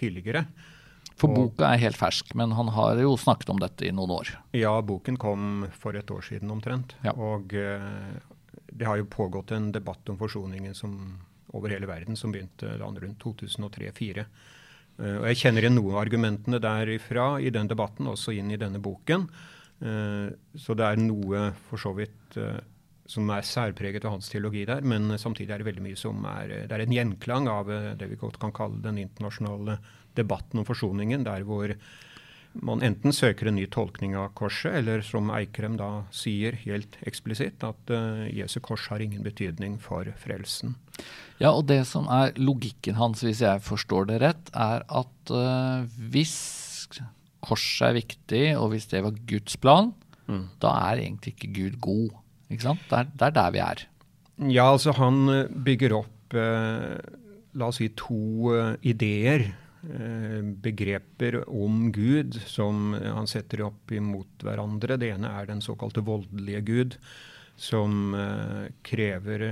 tidligere. 0.00 0.46
For 1.18 1.30
og, 1.30 1.36
boka 1.36 1.68
er 1.72 1.82
helt 1.82 1.98
fersk, 1.98 2.32
men 2.38 2.54
han 2.56 2.72
har 2.76 3.00
jo 3.02 3.14
snakket 3.20 3.52
om 3.52 3.60
dette 3.62 3.86
i 3.86 3.92
noen 3.94 4.14
år. 4.14 4.32
Ja, 4.56 4.74
boken 4.84 5.18
kom 5.20 5.66
for 5.78 5.96
et 5.98 6.10
år 6.12 6.24
siden 6.26 6.52
omtrent. 6.54 6.96
Ja. 7.04 7.14
Og 7.14 7.54
uh, 7.54 8.16
det 8.72 8.88
har 8.88 9.00
jo 9.00 9.10
pågått 9.10 9.54
en 9.56 9.70
debatt 9.74 10.08
om 10.12 10.18
forsoningen 10.20 10.76
som, 10.76 10.96
over 11.52 11.74
hele 11.74 11.90
verden 11.90 12.18
som 12.18 12.34
begynte 12.34 12.78
da 12.80 12.88
rundt 12.88 13.22
2003-2004. 13.24 14.26
Uh, 14.98 15.06
eh, 15.06 15.16
og 15.20 15.26
jeg 15.30 15.42
kjenner 15.44 15.66
igjen 15.66 15.78
noen 15.78 15.96
av 15.96 16.04
argumentene 16.04 16.62
derifra 16.62 17.34
i 17.40 17.52
den 17.54 17.70
debatten, 17.70 18.10
også 18.12 18.36
inn 18.36 18.52
i 18.52 18.60
denne 18.60 18.82
boken. 18.82 19.28
Så 19.82 20.76
det 20.78 20.84
er 20.86 21.00
noe 21.00 21.40
for 21.66 21.82
så 21.82 21.90
vidt 21.96 22.36
som 23.12 23.28
er 23.34 23.44
særpreget 23.46 24.06
av 24.08 24.16
hans 24.16 24.30
teologi 24.32 24.64
der, 24.68 24.84
men 24.84 25.12
samtidig 25.20 25.52
er 25.52 25.62
det 25.62 25.68
veldig 25.68 25.84
mye 25.84 25.98
som 26.00 26.24
er 26.28 26.54
Det 26.68 26.76
er 26.76 26.84
en 26.86 26.96
gjenklang 26.96 27.50
av 27.52 27.68
det 28.00 28.08
vi 28.08 28.20
godt 28.20 28.40
kan 28.42 28.54
kalle 28.56 28.80
den 28.84 29.00
internasjonale 29.02 29.78
debatten 30.16 30.60
om 30.60 30.68
forsoningen, 30.68 31.24
der 31.28 31.44
hvor 31.48 31.72
man 32.60 32.82
enten 32.84 33.14
søker 33.16 33.48
en 33.48 33.56
ny 33.56 33.64
tolkning 33.72 34.14
av 34.18 34.32
korset, 34.36 34.74
eller 34.82 35.00
som 35.06 35.30
Eikrem 35.32 35.78
da 35.80 36.04
sier 36.12 36.56
helt 36.66 36.98
eksplisitt, 37.08 37.64
at 37.64 37.92
uh, 37.92 38.26
Jesu 38.28 38.58
kors 38.64 38.88
har 38.92 39.00
ingen 39.00 39.24
betydning 39.24 39.78
for 39.80 40.08
frelsen. 40.20 40.76
Ja, 41.40 41.54
og 41.54 41.66
det 41.70 41.82
som 41.88 42.08
er 42.12 42.36
logikken 42.36 42.98
hans, 43.00 43.24
hvis 43.24 43.40
jeg 43.44 43.64
forstår 43.64 44.10
det 44.10 44.20
rett, 44.24 44.52
er 44.52 44.84
at 44.84 45.32
uh, 45.32 45.88
hvis 46.12 46.36
korset 47.42 47.88
er 47.88 47.98
viktig, 48.02 48.44
og 48.58 48.74
hvis 48.74 48.90
det 48.92 49.02
var 49.06 49.16
Guds 49.28 49.56
plan, 49.56 49.94
mm. 50.28 50.44
da 50.62 50.76
er 50.92 51.06
egentlig 51.06 51.34
ikke 51.34 51.54
Gud 51.56 51.80
god. 51.82 52.18
Ikke 52.52 52.68
sant? 52.68 52.84
Det 52.90 53.00
er, 53.00 53.10
det 53.16 53.26
er, 53.28 53.34
der 53.40 53.54
vi 53.54 53.64
er. 53.64 53.82
Ja, 54.52 54.68
altså 54.72 54.94
han 54.96 55.26
bygger 55.64 55.96
opp 56.02 56.36
eh, 56.36 56.96
la 57.58 57.68
oss 57.68 57.80
si, 57.82 57.90
to 57.98 58.52
uh, 58.52 58.74
ideer, 58.88 59.44
uh, 59.84 60.40
begreper 60.64 61.42
om 61.44 61.90
Gud, 61.92 62.38
som 62.48 62.94
han 62.96 63.28
setter 63.30 63.66
opp 63.68 63.92
imot 63.92 64.46
hverandre. 64.46 64.98
Det 65.00 65.12
ene 65.12 65.32
er 65.40 65.50
den 65.50 65.60
såkalte 65.64 66.04
voldelige 66.06 66.62
Gud, 66.68 67.00
som 67.60 68.14
krever 68.82 69.42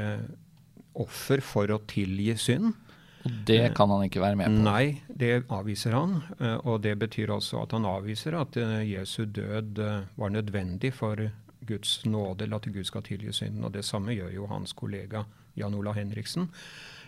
offer 0.99 1.42
for 1.45 1.71
å 1.71 1.76
tilgi 1.87 2.33
synd. 2.40 2.73
Og 3.21 3.35
det 3.47 3.75
kan 3.76 3.92
han 3.92 4.07
ikke 4.07 4.23
være 4.23 4.38
med 4.40 4.49
på? 4.49 4.62
Nei, 4.64 5.02
det 5.12 5.45
avviser 5.52 5.92
han. 5.95 6.16
Og 6.64 6.80
det 6.83 6.95
betyr 6.99 7.30
også 7.37 7.61
at 7.61 7.75
han 7.76 7.85
avviser 7.87 8.38
at 8.40 8.57
Jesu 8.88 9.26
død 9.28 9.78
var 10.16 10.33
nødvendig 10.33 10.95
for 10.97 11.21
Guds 11.66 12.04
nåde, 12.04 12.44
eller 12.44 12.60
at 12.60 12.70
Gud 12.72 12.86
skal 12.88 13.04
tilgi 13.06 13.32
synden. 13.32 13.64
Og 13.64 13.74
det 13.74 13.84
samme 13.84 14.16
gjør 14.16 14.32
jo 14.34 14.48
hans 14.50 14.72
kollega 14.76 15.24
Jan 15.58 15.74
Ola 15.74 15.92
Henriksen. 15.96 16.48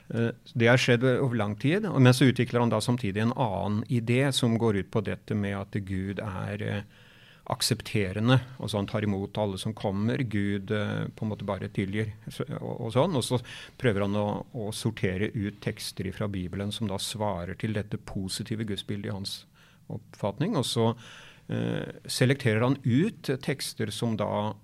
Eh, 0.09 0.33
det 0.55 0.69
har 0.69 0.81
skjedd 0.81 1.07
over 1.13 1.39
lang 1.39 1.57
tid, 1.57 1.87
men 1.87 2.15
så 2.15 2.29
utvikler 2.31 2.61
han 2.61 2.73
da 2.73 2.81
samtidig 2.81 3.23
en 3.23 3.37
annen 3.37 3.85
idé 3.89 4.27
som 4.33 4.59
går 4.59 4.83
ut 4.83 4.91
på 4.93 5.05
dette 5.07 5.37
med 5.39 5.57
at 5.59 5.79
Gud 5.89 6.21
er 6.23 6.67
eh, 6.67 6.85
aksepterende. 7.53 8.39
Altså 8.59 8.79
han 8.79 8.89
tar 8.91 9.05
imot 9.05 9.39
alle 9.39 9.59
som 9.59 9.75
kommer. 9.75 10.23
Gud 10.23 10.71
eh, 10.71 11.09
på 11.15 11.25
en 11.25 11.33
måte 11.33 11.49
bare 11.49 11.71
tilgir. 11.75 12.13
Og, 12.61 12.93
sånn. 12.95 13.17
Og 13.19 13.27
så 13.27 13.41
prøver 13.81 14.07
han 14.07 14.19
å, 14.19 14.27
å, 14.53 14.71
sortere 14.77 15.33
ut 15.35 15.61
tekster 15.65 16.11
fra 16.15 16.29
Bibelen 16.31 16.73
som 16.75 16.91
da 16.91 17.01
svarer 17.03 17.59
til 17.59 17.75
dette 17.77 17.99
positive 17.99 18.67
gudsbildet 18.69 19.11
i 19.11 19.17
hans 19.17 19.37
oppfatning. 19.93 20.57
Og 20.61 20.67
så 20.69 20.93
selekterer 22.05 22.61
han 22.61 22.79
ut 22.85 23.31
tekster 23.45 23.91
som 23.93 24.17
da 24.17 24.55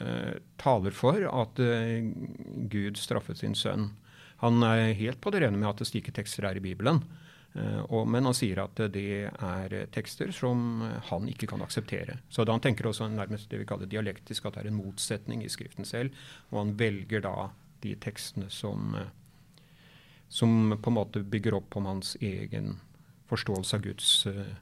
eh, 0.00 0.38
taler 0.56 0.94
for 0.96 1.24
at 1.28 1.60
eh, 1.62 2.02
Gud 2.72 3.00
straffet 3.00 3.42
sin 3.42 3.54
sønn. 3.58 3.90
Han 4.42 4.62
er 4.66 4.96
helt 4.98 5.20
på 5.22 5.30
det 5.30 5.44
rene 5.44 5.60
med 5.60 5.70
at 5.70 5.86
slike 5.86 6.14
tekster 6.14 6.48
er 6.48 6.58
i 6.58 6.64
Bibelen. 6.64 7.04
Men 7.52 8.24
han 8.24 8.34
sier 8.34 8.62
at 8.62 8.80
det 8.94 9.28
er 9.28 9.74
tekster 9.92 10.30
som 10.32 10.80
han 11.10 11.26
ikke 11.28 11.50
kan 11.50 11.60
akseptere. 11.62 12.16
Så 12.32 12.46
da 12.48 12.54
han 12.56 12.62
tenker 12.64 12.88
også 12.88 13.10
nærmest 13.12 13.50
det 13.52 13.60
vi 13.60 13.66
kaller 13.68 13.90
dialektisk, 13.92 14.46
at 14.48 14.56
det 14.56 14.62
er 14.62 14.70
en 14.70 14.78
motsetning 14.80 15.44
i 15.44 15.50
Skriften 15.52 15.84
selv. 15.84 16.16
Og 16.48 16.62
han 16.62 16.72
velger 16.80 17.22
da 17.26 17.50
de 17.84 17.92
tekstene 18.00 18.48
som, 18.50 18.96
som 20.32 20.74
på 20.80 20.90
en 20.90 20.96
måte 20.96 21.22
bygger 21.22 21.58
opp 21.60 21.76
om 21.76 21.90
hans 21.92 22.16
egen 22.24 22.78
forståelse 23.30 23.78
av 23.78 23.84
Guds 23.84 24.10
uh, 24.26 24.56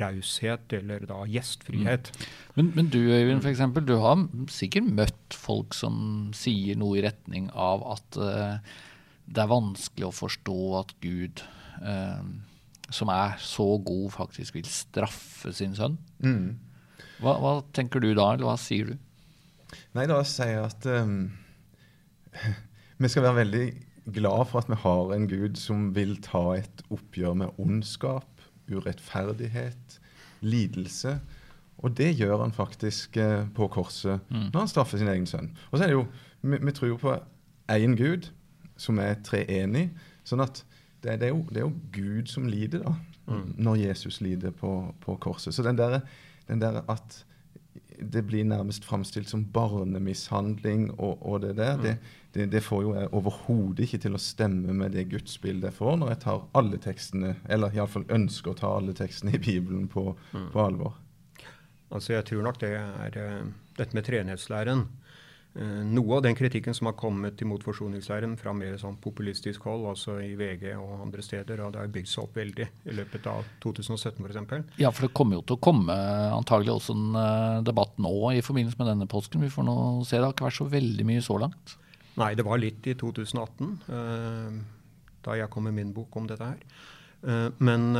raushet, 0.00 0.72
eller 0.74 1.06
da 1.06 1.20
gjestfrihet. 1.30 2.10
Mm. 2.10 2.26
Men, 2.56 2.72
men, 2.74 2.90
du 2.90 2.98
Øyvind, 2.98 3.42
for 3.42 3.52
eksempel, 3.52 3.86
du 3.86 3.96
har 4.02 4.26
sikkert 4.52 4.90
møtt 4.98 5.36
folk 5.36 5.76
som 5.76 6.32
sier 6.36 6.78
noe 6.78 6.98
i 6.98 7.04
retning 7.06 7.48
av 7.54 7.84
at 7.94 8.18
uh, 8.20 8.58
det 9.26 9.42
er 9.42 9.50
vanskelig 9.50 10.08
å 10.08 10.14
forstå 10.14 10.58
at 10.80 10.94
Gud, 11.04 11.42
uh, 11.82 12.22
som 12.90 13.10
er 13.14 13.38
så 13.42 13.68
god, 13.78 14.10
faktisk 14.16 14.58
vil 14.58 14.68
straffe 14.70 15.54
sin 15.56 15.76
sønn. 15.78 15.98
Mm. 16.22 16.56
Hva, 17.22 17.38
hva, 17.40 17.58
tenker 17.76 18.02
du 18.02 18.12
da, 18.12 18.32
eller 18.34 18.50
hva 18.50 18.58
sier 18.60 18.92
du? 18.92 19.02
Nei, 19.96 20.06
da 20.08 20.20
sier 20.26 20.52
jeg 20.52 20.64
at 20.68 20.86
um, 21.02 21.18
vi 23.02 23.10
skal 23.12 23.28
være 23.28 23.42
veldig 23.44 23.66
glad 24.16 24.46
for 24.50 24.62
at 24.62 24.70
vi 24.70 24.78
har 24.78 25.12
en 25.14 25.26
Gud 25.30 25.58
som 25.58 25.90
vil 25.96 26.16
ta 26.22 26.44
et 26.58 26.84
oppgjør 26.94 27.34
med 27.42 27.60
ondskap, 27.62 28.28
urettferdighet, 28.70 29.98
lidelse. 30.40 31.18
Og 31.78 31.92
det 31.96 32.14
gjør 32.16 32.42
han 32.42 32.54
faktisk 32.56 33.18
uh, 33.20 33.44
på 33.54 33.68
korset 33.68 34.20
mm. 34.28 34.48
når 34.52 34.60
han 34.60 34.68
straffer 34.72 35.00
sin 35.00 35.10
egen 35.12 35.26
sønn. 35.28 35.50
Og 35.70 35.78
så 35.78 35.84
er 35.84 35.92
det 35.92 35.98
jo, 35.98 36.06
Vi, 36.46 36.58
vi 36.62 36.72
tror 36.72 36.96
på 36.96 37.12
én 37.72 37.96
Gud, 37.96 38.30
som 38.76 38.98
er 39.02 39.16
treenig. 39.24 39.88
Sånn 40.24 40.44
at 40.44 40.62
det, 41.02 41.20
det, 41.20 41.28
er 41.28 41.32
jo, 41.32 41.44
det, 41.50 41.56
er 41.56 41.64
jo, 41.64 41.72
Gud 41.92 42.30
som 42.30 42.46
lider, 42.46 42.84
da, 42.84 42.92
mm. 43.26 43.54
når 43.58 43.76
Jesus 43.76 44.20
lider 44.20 44.50
på, 44.54 44.94
på 45.00 45.16
korset. 45.16 45.54
Så 45.54 45.64
den 45.66 45.78
der, 45.78 46.00
den 46.48 46.60
der, 46.60 46.82
at 46.90 47.24
det 48.00 48.22
blir 48.28 48.44
nærmest 48.44 48.84
framstilt 48.84 49.28
som 49.30 49.44
barnemishandling 49.52 50.90
og, 50.96 51.22
og 51.22 51.40
det 51.44 51.54
der, 51.58 51.76
mm. 51.76 51.82
det, 51.82 51.96
det, 52.34 52.46
det, 52.52 52.62
får 52.64 52.82
jo 52.82 52.92
jeg 52.96 53.12
overhodet 53.16 53.86
ikke 53.86 54.00
til 54.04 54.18
å 54.18 54.22
stemme 54.22 54.74
med 54.76 54.96
det 54.96 55.06
gudsbildet 55.12 55.70
jeg 55.70 55.78
får 55.78 55.98
når 56.00 56.12
jeg 56.12 56.22
tar 56.26 56.44
alle 56.60 56.80
tekstene, 56.82 57.34
eller 57.48 57.74
iallfall 57.76 58.06
ønsker 58.12 58.52
å 58.52 58.60
ta 58.60 58.74
alle 58.76 58.96
tekstene 58.96 59.36
i 59.36 59.42
Bibelen 59.42 59.88
på, 59.92 60.10
mm. 60.32 60.50
på 60.52 60.62
alvor. 60.62 60.96
Altså 61.94 62.16
Jeg 62.16 62.26
tror 62.28 62.42
nok 62.42 62.60
det 62.60 62.72
er 62.76 63.18
uh, 63.20 63.42
dette 63.78 63.94
med 63.96 64.06
treenighetslæren 64.08 64.86
noe 65.56 66.18
av 66.18 66.22
den 66.24 66.36
kritikken 66.36 66.74
som 66.76 66.90
har 66.90 66.96
kommet 66.98 67.40
imot 67.40 67.62
forsoningsleiren 67.64 68.34
fra 68.36 68.52
mer 68.52 68.74
sånn 68.80 68.98
populistisk 69.00 69.64
hold, 69.64 69.86
altså 69.88 70.18
i 70.20 70.34
VG 70.36 70.66
og 70.76 71.00
andre 71.06 71.24
steder, 71.24 71.62
og 71.64 71.72
det 71.72 71.80
har 71.80 71.92
bygd 71.94 72.10
seg 72.10 72.26
opp 72.26 72.36
veldig 72.36 72.66
i 72.84 72.96
løpet 72.96 73.28
av 73.30 73.48
2017 73.64 74.20
f.eks. 74.26 74.76
Ja, 74.82 74.92
for 74.92 75.06
det 75.06 75.14
kommer 75.16 75.38
jo 75.38 75.46
til 75.46 75.56
å 75.56 75.64
komme 75.64 75.96
antagelig 76.36 76.74
også 76.74 76.96
en 76.96 77.16
uh, 77.16 77.64
debatt 77.64 77.96
nå 78.02 78.14
i 78.36 78.44
forbindelse 78.44 78.80
med 78.80 78.90
denne 78.92 79.08
påsken. 79.10 79.44
Vi 79.46 79.52
får 79.52 79.66
nå 79.68 79.78
se. 80.04 80.18
Det 80.18 80.26
har 80.26 80.36
ikke 80.36 80.48
vært 80.48 80.60
så 80.60 80.68
veldig 80.76 81.08
mye 81.08 81.24
så 81.24 81.40
langt. 81.40 81.76
Nei, 82.20 82.30
det 82.36 82.46
var 82.46 82.60
litt 82.60 82.86
i 82.88 82.96
2018, 82.96 83.72
uh, 83.88 83.96
eh, 83.96 84.60
da 85.26 85.40
jeg 85.40 85.52
kom 85.52 85.68
med 85.68 85.76
min 85.76 85.92
bok 85.96 86.16
om 86.16 86.28
dette 86.28 86.52
her. 86.52 86.80
Uh, 87.26 87.48
men 87.64 87.92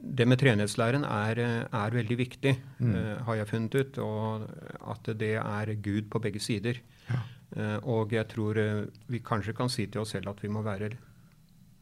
det 0.00 0.26
med 0.28 0.40
treenighetslæren 0.40 1.04
er, 1.04 1.40
er, 1.68 1.92
veldig 1.92 2.16
viktig, 2.18 2.54
mm. 2.78 2.94
uh, 2.94 3.26
har 3.26 3.40
jeg 3.40 3.48
funnet 3.50 3.74
ut. 3.74 3.98
Og 3.98 4.46
at 4.94 5.12
det 5.20 5.34
er 5.36 5.74
Gud 5.82 6.08
på 6.10 6.18
begge 6.18 6.40
sider. 6.40 6.80
Ja. 7.10 7.20
Uh, 7.50 7.88
og 7.98 8.12
jeg 8.12 8.28
tror 8.30 8.58
uh, 8.58 8.86
vi 9.10 9.18
kanskje 9.18 9.54
kan 9.56 9.68
si 9.68 9.86
til 9.86 10.00
oss 10.04 10.14
selv 10.14 10.30
at 10.30 10.42
vi 10.42 10.48
må 10.48 10.62
være 10.62 10.92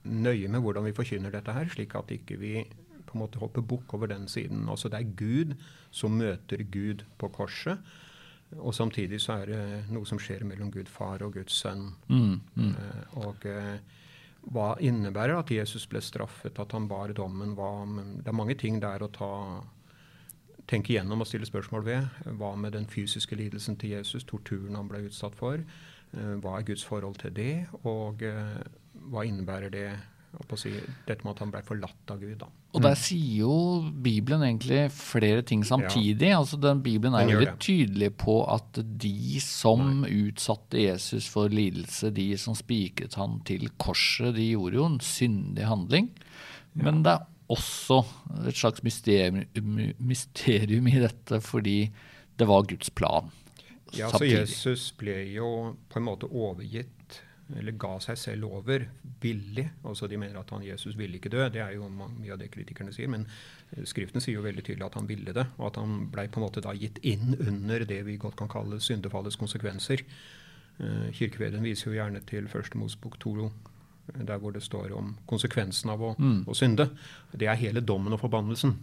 nøye 0.08 0.48
med 0.48 0.60
hvordan 0.64 0.86
vi 0.88 0.96
forkynner 0.96 1.30
dette 1.30 1.52
her, 1.52 1.68
slik 1.68 1.94
at 1.94 2.10
ikke 2.10 2.38
vi 2.40 2.64
på 3.08 3.16
en 3.16 3.22
måte 3.22 3.40
hopper 3.40 3.62
bukk 3.62 3.94
over 3.94 4.10
den 4.10 4.28
siden. 4.28 4.68
Altså 4.68 4.88
Det 4.88 4.98
er 4.98 5.16
Gud 5.16 5.54
som 5.90 6.18
møter 6.18 6.62
Gud 6.64 7.04
på 7.18 7.28
korset. 7.28 7.78
Og 8.56 8.74
samtidig 8.74 9.20
så 9.20 9.42
er 9.42 9.46
det 9.46 9.62
noe 9.92 10.08
som 10.08 10.18
skjer 10.20 10.44
mellom 10.48 10.70
Gud 10.72 10.88
far 10.88 11.20
og 11.24 11.34
Guds 11.36 11.52
sønn. 11.52 11.90
Mm, 12.08 12.40
mm. 12.54 12.74
og 13.20 13.44
hva 14.48 14.68
innebærer 14.80 15.36
at 15.36 15.50
Jesus 15.52 15.84
ble 15.90 16.00
straffet, 16.04 16.58
at 16.58 16.72
han 16.72 16.88
bar 16.88 17.12
dommen? 17.16 17.52
Hva, 17.58 17.84
det 18.22 18.30
er 18.30 18.36
mange 18.36 18.56
ting 18.56 18.78
der 18.80 19.04
å 19.04 19.10
ta, 19.12 19.30
tenke 20.70 20.94
igjennom 20.94 21.24
og 21.24 21.28
stille 21.28 21.48
spørsmål 21.48 21.84
ved. 21.84 22.08
Hva 22.40 22.54
med 22.56 22.72
den 22.76 22.88
fysiske 22.88 23.36
lidelsen 23.36 23.76
til 23.80 23.98
Jesus, 23.98 24.24
torturen 24.28 24.78
han 24.78 24.88
ble 24.88 25.04
utsatt 25.08 25.36
for? 25.36 25.60
Eh, 25.60 26.34
hva 26.40 26.56
er 26.56 26.68
Guds 26.68 26.86
forhold 26.88 27.20
til 27.20 27.34
det? 27.36 27.66
Og 27.82 28.24
eh, 28.24 28.56
hva 29.12 29.26
innebærer 29.28 29.74
det 29.74 29.88
si, 30.60 30.72
dette 31.06 31.24
med 31.24 31.34
at 31.34 31.40
han 31.42 31.52
ble 31.52 31.62
forlatt 31.66 32.12
av 32.12 32.20
Gud. 32.20 32.36
Da. 32.40 32.48
Og 32.76 32.84
der 32.84 32.96
sier 33.00 33.44
jo 33.44 33.54
Bibelen 34.04 34.44
egentlig 34.44 34.88
flere 34.94 35.42
ting 35.46 35.64
samtidig. 35.66 36.30
Ja. 36.32 36.40
altså 36.42 36.58
den 36.60 36.82
Bibelen 36.84 37.16
er 37.16 37.30
veldig 37.30 37.54
tydelig 37.62 38.12
på 38.20 38.40
at 38.52 38.80
de 39.02 39.40
som 39.44 40.02
Nei. 40.02 40.12
utsatte 40.28 40.82
Jesus 40.82 41.28
for 41.32 41.52
lidelse, 41.52 42.12
de 42.14 42.30
som 42.40 42.56
spikret 42.58 43.16
han 43.20 43.40
til 43.48 43.70
korset, 43.80 44.34
de 44.36 44.50
gjorde 44.52 44.80
jo 44.80 44.86
en 44.92 45.00
syndig 45.04 45.66
handling. 45.68 46.12
Ja. 46.74 46.84
Men 46.88 47.02
det 47.06 47.16
er 47.16 47.26
også 47.48 48.02
et 48.46 48.56
slags 48.56 48.84
mysterium, 48.84 49.42
mysterium, 49.98 50.88
i 50.88 51.00
dette 51.00 51.40
fordi 51.44 51.78
det 52.38 52.46
var 52.48 52.68
Guds 52.68 52.90
plan. 52.90 53.32
Ja, 53.96 54.10
så 54.12 54.26
Jesus 54.28 54.90
ble 55.00 55.22
jo 55.32 55.74
på 55.88 56.00
en 56.00 56.04
måte 56.04 56.28
overgitt 56.28 56.92
eller 57.56 57.76
ga 57.80 57.94
seg 58.02 58.18
selv 58.20 58.48
over 58.50 58.84
villig. 59.22 59.64
Altså 59.88 60.08
De 60.10 60.18
mener 60.20 60.36
at 60.40 60.50
han 60.52 60.64
Jesus 60.64 60.96
ville 60.98 61.16
ikke 61.16 61.32
dø. 61.32 61.46
Det 61.52 61.62
er 61.64 61.76
jo 61.78 61.88
mye 61.88 62.34
av 62.34 62.40
det 62.42 62.50
kritikerne 62.52 62.92
sier. 62.94 63.08
Men 63.08 63.24
eh, 63.72 63.86
Skriften 63.88 64.20
sier 64.20 64.36
jo 64.36 64.44
veldig 64.44 64.64
tydelig 64.66 64.86
at 64.88 64.98
han 65.00 65.08
ville 65.08 65.34
det, 65.36 65.46
og 65.56 65.70
at 65.70 65.80
han 65.80 66.10
ble 66.12 66.26
på 66.28 66.40
en 66.40 66.46
måte 66.46 66.64
da 66.64 66.74
gitt 66.76 67.00
inn 67.06 67.38
under 67.38 67.86
det 67.88 68.02
vi 68.08 68.18
godt 68.20 68.36
kan 68.40 68.52
kalle 68.52 68.80
syndefallets 68.84 69.40
konsekvenser. 69.40 70.04
Uh, 70.78 71.08
Kirkeveden 71.10 71.64
viser 71.66 71.90
jo 71.90 71.96
gjerne 71.96 72.20
til 72.28 72.46
første 72.46 72.78
Mosebok 72.78 73.16
2, 73.18 73.48
der 74.28 74.38
hvor 74.38 74.52
det 74.54 74.62
står 74.62 74.92
om 74.94 75.16
konsekvensen 75.26 75.90
av 75.90 76.04
å, 76.04 76.12
mm. 76.18 76.44
å 76.46 76.54
synde. 76.54 76.86
Det 77.32 77.48
er 77.50 77.58
hele 77.58 77.82
dommen 77.82 78.14
og 78.14 78.22
forbannelsen. 78.22 78.76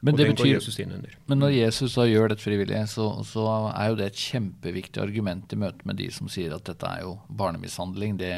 Men, 0.00 0.14
og 0.14 0.18
det 0.18 0.26
den 0.26 0.34
betyr, 0.34 0.44
går 0.44 0.52
Jesus 0.52 0.78
inn 0.82 0.92
under. 0.92 1.14
men 1.26 1.40
når 1.40 1.52
Jesus 1.56 1.94
da 1.96 2.04
gjør 2.06 2.30
dette 2.30 2.44
frivillig, 2.44 2.78
så, 2.92 3.06
så, 3.26 3.44
er 3.72 3.88
jo 3.90 3.96
det 3.98 4.10
et 4.10 4.20
kjempeviktig 4.20 5.02
argument 5.02 5.52
i 5.52 5.58
møte 5.58 5.88
med 5.88 5.98
de 5.98 6.08
som 6.14 6.28
sier 6.30 6.54
at 6.54 6.66
dette 6.68 6.90
er 6.90 7.02
jo 7.06 7.16
barnemishandling. 7.40 8.18
Det, 8.20 8.32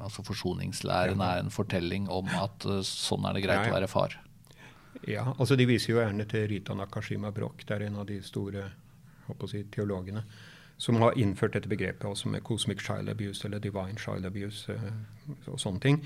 altså 0.00 0.24
Forsoningslæren 0.26 1.22
ja. 1.22 1.30
er 1.30 1.44
en 1.44 1.54
fortelling 1.54 2.10
om 2.12 2.28
at 2.36 2.66
uh, 2.68 2.82
sånn 2.84 3.24
er 3.28 3.38
det 3.38 3.46
greit 3.46 3.62
ja. 3.64 3.70
å 3.70 3.76
være 3.78 3.90
far. 3.90 4.18
Ja, 5.06 5.28
altså 5.36 5.56
De 5.56 5.68
viser 5.68 5.94
jo 5.94 6.02
gjerne 6.02 6.26
til 6.28 6.48
Rita 6.50 6.74
Nakashima 6.74 7.30
Broch, 7.34 7.62
det 7.64 7.76
er 7.76 7.86
en 7.86 8.00
av 8.02 8.08
de 8.08 8.18
store 8.24 8.70
si, 9.46 9.62
teologene, 9.72 10.24
som 10.76 10.98
har 11.00 11.16
innført 11.16 11.54
dette 11.56 11.70
begrepet 11.70 12.04
også 12.08 12.32
med 12.32 12.44
cosmic 12.44 12.82
child 12.84 13.08
abuse 13.08 13.46
eller 13.46 13.62
divine 13.62 13.96
child 14.00 14.26
abuse 14.26 14.74
uh, 14.74 14.90
og 15.46 15.60
sånne 15.62 15.84
ting. 15.84 16.02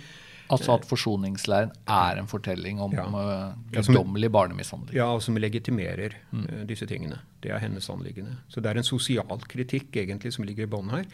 Altså 0.51 0.75
at 0.75 0.87
forsoningslæren 0.89 1.73
er 1.87 2.21
en 2.21 2.29
fortelling 2.31 2.81
om 2.83 2.95
ja. 2.97 3.07
uh, 3.07 3.57
guddommelig 3.73 4.33
barnemishandling. 4.35 4.97
Ja, 4.97 5.11
og 5.15 5.23
som 5.23 5.39
legitimerer 5.39 6.17
uh, 6.35 6.63
disse 6.69 6.89
tingene. 6.91 7.21
Det 7.43 7.53
er 7.55 7.63
hennes 7.63 7.91
anliggende. 7.91 8.39
Så 8.49 8.61
det 8.61 8.73
er 8.73 8.81
en 8.81 8.87
sosial 8.87 9.47
kritikk 9.49 9.97
egentlig 10.03 10.35
som 10.35 10.49
ligger 10.49 10.67
i 10.67 10.71
bånn 10.71 10.91
her. 10.91 11.07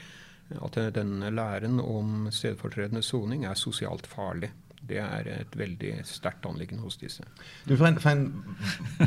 at 0.62 0.76
denne 0.94 1.30
læren 1.30 1.80
om 1.80 2.28
stedfortredende 2.30 3.02
soning 3.02 3.44
er 3.44 3.54
sosialt 3.54 4.06
farlig. 4.06 4.52
Det 4.88 4.98
er 5.02 5.26
et 5.40 5.56
veldig 5.58 6.04
sterkt 6.06 6.46
anliggende 6.46 6.82
hos 6.82 6.96
disse. 6.96 7.24
Du, 7.66 7.76
For 7.76 7.86
en, 7.86 7.98
for 7.98 8.10
en 8.10 8.44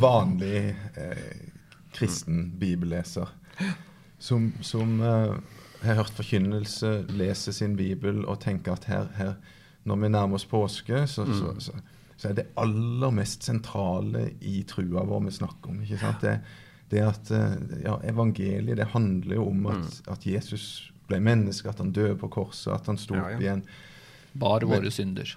vanlig 0.02 0.76
eh, 1.00 1.38
kristen 1.96 2.52
bibelleser 2.60 3.30
som, 4.20 4.54
som 4.62 5.00
eh, 5.02 5.36
har 5.82 5.96
hørt 6.02 6.14
forkynnelse, 6.18 7.06
leser 7.10 7.56
sin 7.56 7.78
bibel 7.80 8.26
og 8.26 8.42
tenker 8.44 8.76
at 8.76 8.90
her, 8.92 9.08
her 9.16 9.34
når 9.90 10.04
vi 10.04 10.12
nærmer 10.14 10.40
oss 10.40 10.48
påske, 10.50 11.04
så, 11.10 11.26
mm. 11.28 11.36
så, 11.40 11.54
så, 11.66 11.76
så, 12.16 12.30
er 12.30 12.40
det 12.40 12.50
aller 12.62 13.14
mest 13.16 13.46
sentrale 13.48 14.30
i 14.46 14.62
trua 14.70 15.06
vår 15.08 15.26
vi 15.28 15.36
snakker 15.40 15.74
om. 15.74 15.82
ikke 15.86 16.02
sant? 16.02 16.24
Det, 16.26 16.38
det 16.94 17.04
at 17.06 17.34
eh, 17.36 17.58
ja, 17.86 17.98
Evangeliet 18.10 18.80
det 18.80 18.92
handler 18.94 19.40
jo 19.40 19.50
om 19.52 19.70
at, 19.74 19.86
mm. 19.86 20.14
at 20.16 20.26
Jesus 20.30 20.66
ble 21.10 21.22
menneske, 21.26 21.70
at 21.70 21.82
han 21.82 21.94
døde 21.96 22.18
på 22.22 22.30
korset, 22.32 22.72
at 22.76 22.90
han 22.90 23.00
sto 23.02 23.18
opp 23.18 23.32
ja, 23.32 23.36
ja. 23.36 23.42
igjen. 23.44 23.66
Bar 24.40 24.64
våre 24.70 24.92
synder. 24.94 25.32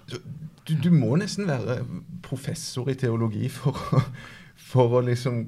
Du, 0.68 0.74
du, 0.76 0.90
må 0.92 1.14
nesten 1.16 1.48
være 1.48 1.80
professor 2.24 2.90
i 2.92 2.96
teologi 2.98 3.48
for 3.50 3.78
å, 3.96 4.02
for 4.72 4.98
å 4.98 5.04
liksom 5.06 5.46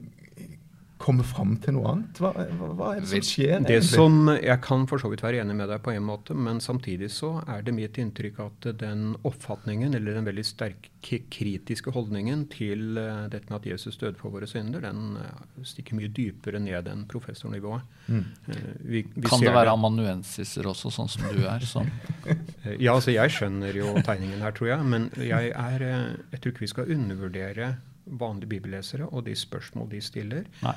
komme 1.04 1.24
fram 1.26 1.56
til 1.60 1.76
noe 1.76 1.90
annet? 1.92 2.20
Hva, 2.22 2.30
hva, 2.32 2.70
hva 2.78 2.90
er 2.94 3.02
det 3.02 3.10
som 3.10 3.24
skjer? 3.28 3.64
Det 3.68 3.80
som, 3.86 4.16
Jeg 4.32 4.56
kan 4.64 4.86
for 4.88 5.02
så 5.02 5.10
vidt 5.12 5.24
være 5.24 5.42
enig 5.42 5.56
med 5.58 5.68
deg 5.68 5.82
på 5.84 5.92
en 5.92 6.06
måte, 6.06 6.36
men 6.36 6.62
samtidig 6.64 7.10
så 7.12 7.36
er 7.44 7.64
det 7.66 7.74
mitt 7.76 7.98
inntrykk 8.00 8.40
at 8.46 8.68
den 8.80 9.12
oppfatningen, 9.26 9.96
eller 9.96 10.16
den 10.16 10.28
veldig 10.28 10.46
sterke 10.48 11.20
kritiske 11.28 11.92
holdningen 11.92 12.46
til 12.52 12.96
uh, 12.96 13.26
dette 13.32 13.50
med 13.50 13.58
at 13.60 13.70
Jesus 13.74 13.98
døde 14.00 14.16
for 14.20 14.32
våre 14.32 14.48
synder, 14.48 14.86
den 14.86 15.18
uh, 15.20 15.64
stikker 15.66 15.98
mye 15.98 16.08
dypere 16.08 16.62
ned 16.62 16.88
enn 16.88 17.04
professornivået. 17.10 17.84
Mm. 18.08 18.24
Uh, 18.48 18.58
vi, 18.80 19.04
vi 19.12 19.28
kan 19.28 19.44
det 19.44 19.52
være 19.52 19.68
det. 19.68 19.76
amanuensiser 19.76 20.70
også, 20.72 20.92
sånn 20.94 21.12
som 21.12 21.28
du 21.28 21.44
er? 21.44 21.68
Sånn? 21.68 21.92
ja, 22.84 22.94
altså 22.94 23.12
jeg 23.12 23.34
skjønner 23.36 23.76
jo 23.76 23.92
tegningen 24.00 24.40
her, 24.44 24.56
tror 24.56 24.72
jeg. 24.72 24.92
Men 24.94 25.10
jeg, 25.20 25.52
er, 25.52 25.90
jeg 26.32 26.40
tror 26.40 26.54
ikke 26.54 26.64
vi 26.64 26.76
skal 26.78 26.96
undervurdere 26.96 27.74
vanlige 28.06 28.52
bibellesere 28.56 29.08
og 29.10 29.24
de 29.28 29.34
spørsmål 29.38 29.90
de 29.92 30.00
stiller. 30.04 30.48
Nei. 30.64 30.76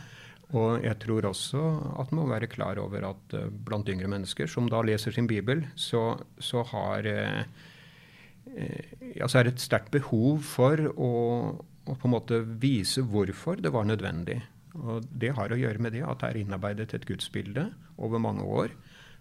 Og 0.56 0.84
jeg 0.84 0.96
tror 1.04 1.28
også 1.28 1.62
at 2.00 2.12
man 2.14 2.24
må 2.24 2.30
være 2.32 2.48
klar 2.48 2.80
over 2.80 3.10
at 3.10 3.34
uh, 3.36 3.50
blant 3.52 3.90
yngre 3.92 4.08
mennesker 4.12 4.48
som 4.48 4.70
da 4.72 4.80
leser 4.86 5.12
sin 5.12 5.28
bibel, 5.28 5.66
så, 5.76 6.14
så 6.40 6.64
har 6.72 7.10
uh, 7.12 7.42
ja, 9.16 9.28
så 9.28 9.42
er 9.42 9.52
et 9.52 9.64
sterkt 9.64 9.92
behov 9.92 10.40
for 10.48 10.80
å, 10.96 11.12
å, 11.84 11.96
på 11.96 12.08
en 12.08 12.14
måte 12.16 12.40
vise 12.62 13.04
hvorfor 13.04 13.60
det 13.60 13.74
var 13.76 13.90
nødvendig. 13.90 14.40
Og 14.78 15.04
Det 15.12 15.34
har 15.36 15.52
å 15.52 15.60
gjøre 15.60 15.84
med 15.84 15.98
det 15.98 16.06
at 16.06 16.22
det 16.22 16.30
er 16.30 16.42
innarbeidet 16.44 16.94
et 16.96 17.08
gudsbilde 17.10 17.70
over 17.98 18.22
mange 18.22 18.46
år 18.46 18.72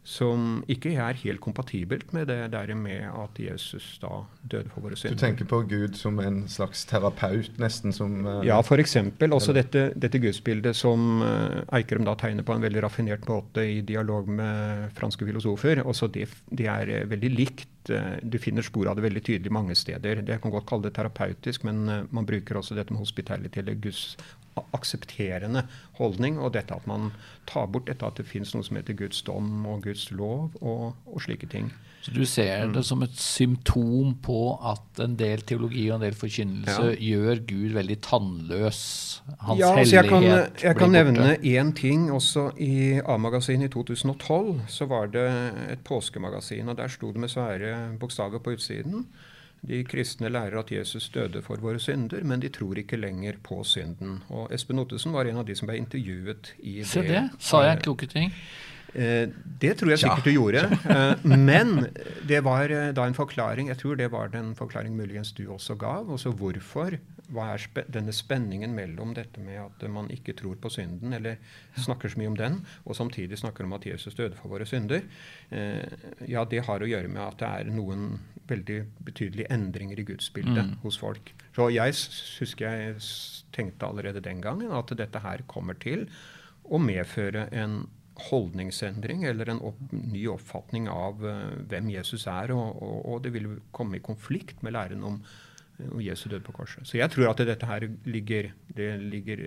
som 0.06 0.60
ikke 0.70 0.92
er 1.02 1.18
helt 1.18 1.40
kompatibelt 1.42 2.12
med 2.14 2.28
det 2.30 2.38
der 2.52 2.70
med 2.78 3.08
at 3.10 3.40
Jesus 3.42 3.96
da 3.98 4.20
døde 4.46 4.70
for 4.70 4.86
våre 4.86 4.98
synder. 4.98 5.16
Du 5.18 5.22
tenker 5.24 5.48
på 5.50 5.58
Gud 5.66 5.98
som 5.98 6.20
en 6.22 6.44
slags 6.50 6.84
terapeut, 6.86 7.58
nesten? 7.58 7.94
som... 7.96 8.14
Uh, 8.22 8.44
ja, 8.46 8.60
f.eks. 8.62 8.94
også 9.26 9.56
dette, 9.56 9.88
dette, 9.98 10.20
gudsbildet 10.22 10.78
som 10.78 11.24
uh, 11.24 11.64
Eikrem 11.74 12.06
da 12.06 12.14
tegner 12.20 12.46
på 12.46 12.54
en 12.54 12.62
veldig 12.62 12.84
raffinert 12.86 13.26
måte 13.26 13.66
i 13.66 13.80
dialog 13.86 14.30
med 14.30 14.94
franske 14.94 15.26
filosofer. 15.26 15.82
Også 15.82 16.06
det, 16.14 16.28
det 16.54 16.70
er 16.70 16.94
uh, 17.02 17.10
veldig 17.10 17.32
likt. 17.34 17.72
Du 17.86 18.34
finner 18.42 18.66
spor 18.66 18.88
av 18.90 18.98
det 18.98 19.04
veldig 19.04 19.20
tydelig 19.26 19.52
mange 19.54 19.74
steder. 19.78 20.22
Det 20.26 20.40
kan 20.42 20.50
godt 20.54 20.66
kalle 20.66 20.88
det 20.88 20.96
terapeutisk, 20.96 21.62
men 21.68 21.84
man 21.86 22.26
bruker 22.26 22.58
også 22.58 22.74
dette 22.74 22.90
med 22.90 22.98
hospitality 22.98 23.62
eller 23.62 23.78
Guds 23.78 24.16
aksepterende 24.76 25.66
holdning. 26.00 26.38
Og 26.38 26.54
dette 26.56 26.76
at 26.76 26.86
man 26.88 27.10
tar 27.48 27.68
bort 27.70 27.88
dette 27.90 28.06
at 28.06 28.18
det 28.20 28.28
fins 28.28 28.54
noe 28.54 28.66
som 28.66 28.78
heter 28.78 28.96
Guds 28.98 29.22
dom 29.26 29.66
og 29.68 29.84
Guds 29.86 30.10
lov 30.10 30.56
og, 30.60 30.94
og 31.06 31.22
slike 31.24 31.50
ting. 31.52 31.72
Så 32.06 32.12
du 32.14 32.22
ser 32.28 32.68
det 32.70 32.82
mm. 32.84 32.86
som 32.86 33.00
et 33.02 33.14
symptom 33.18 34.12
på 34.22 34.40
at 34.70 35.00
en 35.02 35.16
del 35.18 35.40
teologi 35.42 35.88
og 35.90 35.96
en 35.96 36.04
del 36.04 36.14
forkynnelse 36.14 36.92
ja. 36.92 36.98
gjør 37.02 37.40
Gud 37.48 37.72
veldig 37.74 37.96
tannløs? 38.06 38.82
Hans 39.42 39.58
ja, 39.58 39.72
altså 39.74 39.96
jeg 39.96 40.10
kan, 40.12 40.26
jeg 40.62 40.78
kan 40.78 40.94
nevne 40.94 41.32
én 41.40 41.72
ting. 41.74 42.06
Også 42.14 42.52
i 42.62 43.00
A-magasinet 43.02 43.66
i 43.66 43.74
2012 43.74 44.68
så 44.70 44.86
var 44.86 45.10
det 45.10 45.26
et 45.72 45.82
påskemagasin, 45.86 46.70
og 46.70 46.78
der 46.78 46.94
sto 46.94 47.10
det 47.10 47.24
med 47.24 47.32
svære 47.32 47.72
bokstaver 47.98 48.38
på 48.38 48.54
utsiden. 48.54 49.08
De 49.66 49.82
kristne 49.88 50.30
lærer 50.30 50.60
at 50.60 50.70
Jesus 50.70 51.08
døde 51.14 51.42
for 51.42 51.60
våre 51.62 51.80
synder, 51.82 52.22
men 52.24 52.42
de 52.42 52.52
tror 52.54 52.78
ikke 52.78 53.00
lenger 53.00 53.40
på 53.42 53.62
synden. 53.66 54.20
Og 54.30 54.52
Espen 54.54 54.78
Ottesen 54.78 55.14
var 55.16 55.26
en 55.26 55.42
av 55.42 55.48
de 55.48 55.56
som 55.58 55.66
ble 55.66 55.80
intervjuet 55.80 56.52
i 56.62 56.78
det. 56.80 56.88
Se 56.90 57.02
det. 57.06 57.26
Sa 57.42 57.64
jeg 57.66 57.82
kloke 57.82 58.06
ting? 58.10 58.30
Eh, 58.94 59.26
det 59.60 59.74
tror 59.76 59.92
jeg 59.92 60.00
sikkert 60.04 60.24
ja. 60.24 60.30
du 60.30 60.36
gjorde. 60.38 60.62
Eh, 60.96 61.26
men 61.26 61.88
det 62.28 62.38
var 62.46 62.70
eh, 62.72 62.92
da 62.94 63.04
en 63.08 63.16
forklaring. 63.16 63.68
Jeg 63.72 63.80
tror 63.82 63.98
det 63.98 64.08
var 64.12 64.30
den 64.32 64.54
forklaring 64.56 64.94
muligens 64.96 65.32
du 65.36 65.48
også 65.52 65.74
gav. 65.74 66.08
Også 66.14 66.30
hvorfor 66.30 66.96
hva 67.34 67.48
er 67.52 67.62
spe 67.62 67.82
denne 67.90 68.14
spenningen 68.14 68.74
mellom 68.76 69.14
dette 69.16 69.42
med 69.42 69.58
at 69.58 69.84
man 69.90 70.08
ikke 70.14 70.36
tror 70.38 70.58
på 70.62 70.70
synden, 70.72 71.14
eller 71.16 71.40
snakker 71.86 72.12
så 72.12 72.20
mye 72.20 72.30
om 72.30 72.38
den, 72.38 72.60
og 72.84 72.98
samtidig 72.98 73.40
snakker 73.40 73.66
om 73.66 73.74
at 73.76 73.86
Jesus 73.88 74.14
døde 74.18 74.38
for 74.38 74.52
våre 74.52 74.66
synder, 74.68 75.02
eh, 75.50 75.82
ja, 76.30 76.44
det 76.44 76.64
har 76.68 76.82
å 76.82 76.90
gjøre 76.90 77.10
med 77.10 77.22
at 77.24 77.40
det 77.42 77.50
er 77.50 77.74
noen 77.74 78.08
veldig 78.46 78.78
betydelige 79.06 79.50
endringer 79.52 79.98
i 79.98 80.06
gudsbildet 80.06 80.70
mm. 80.70 80.78
hos 80.84 81.00
folk. 81.02 81.32
Så 81.56 81.68
jeg 81.74 81.96
husker 82.38 82.66
jeg 82.70 83.02
tenkte 83.56 83.88
allerede 83.88 84.22
den 84.22 84.42
gangen 84.44 84.74
at 84.74 84.92
dette 84.94 85.22
her 85.24 85.42
kommer 85.50 85.78
til 85.82 86.06
å 86.66 86.78
medføre 86.82 87.48
en 87.54 87.84
holdningsendring 88.30 89.26
eller 89.28 89.50
en 89.52 89.60
opp, 89.68 89.80
ny 89.92 90.22
oppfatning 90.32 90.88
av 90.88 91.20
uh, 91.24 91.52
hvem 91.68 91.90
Jesus 91.92 92.24
er, 92.30 92.54
og, 92.54 92.78
og, 92.80 92.96
og, 93.02 93.18
det 93.26 93.34
vil 93.34 93.50
komme 93.76 93.98
i 93.98 94.04
konflikt 94.04 94.62
med 94.64 94.76
læren 94.76 95.04
om 95.04 95.20
og 95.90 96.00
Jesu 96.02 96.28
død 96.30 96.44
på 96.46 96.54
korset. 96.56 96.86
Så 96.88 96.98
jeg 96.98 97.12
tror 97.12 97.30
at 97.30 97.42
dette 97.48 97.68
her 97.68 97.86
ligger 98.08 98.50
det, 98.76 98.90
ligger, 99.02 99.44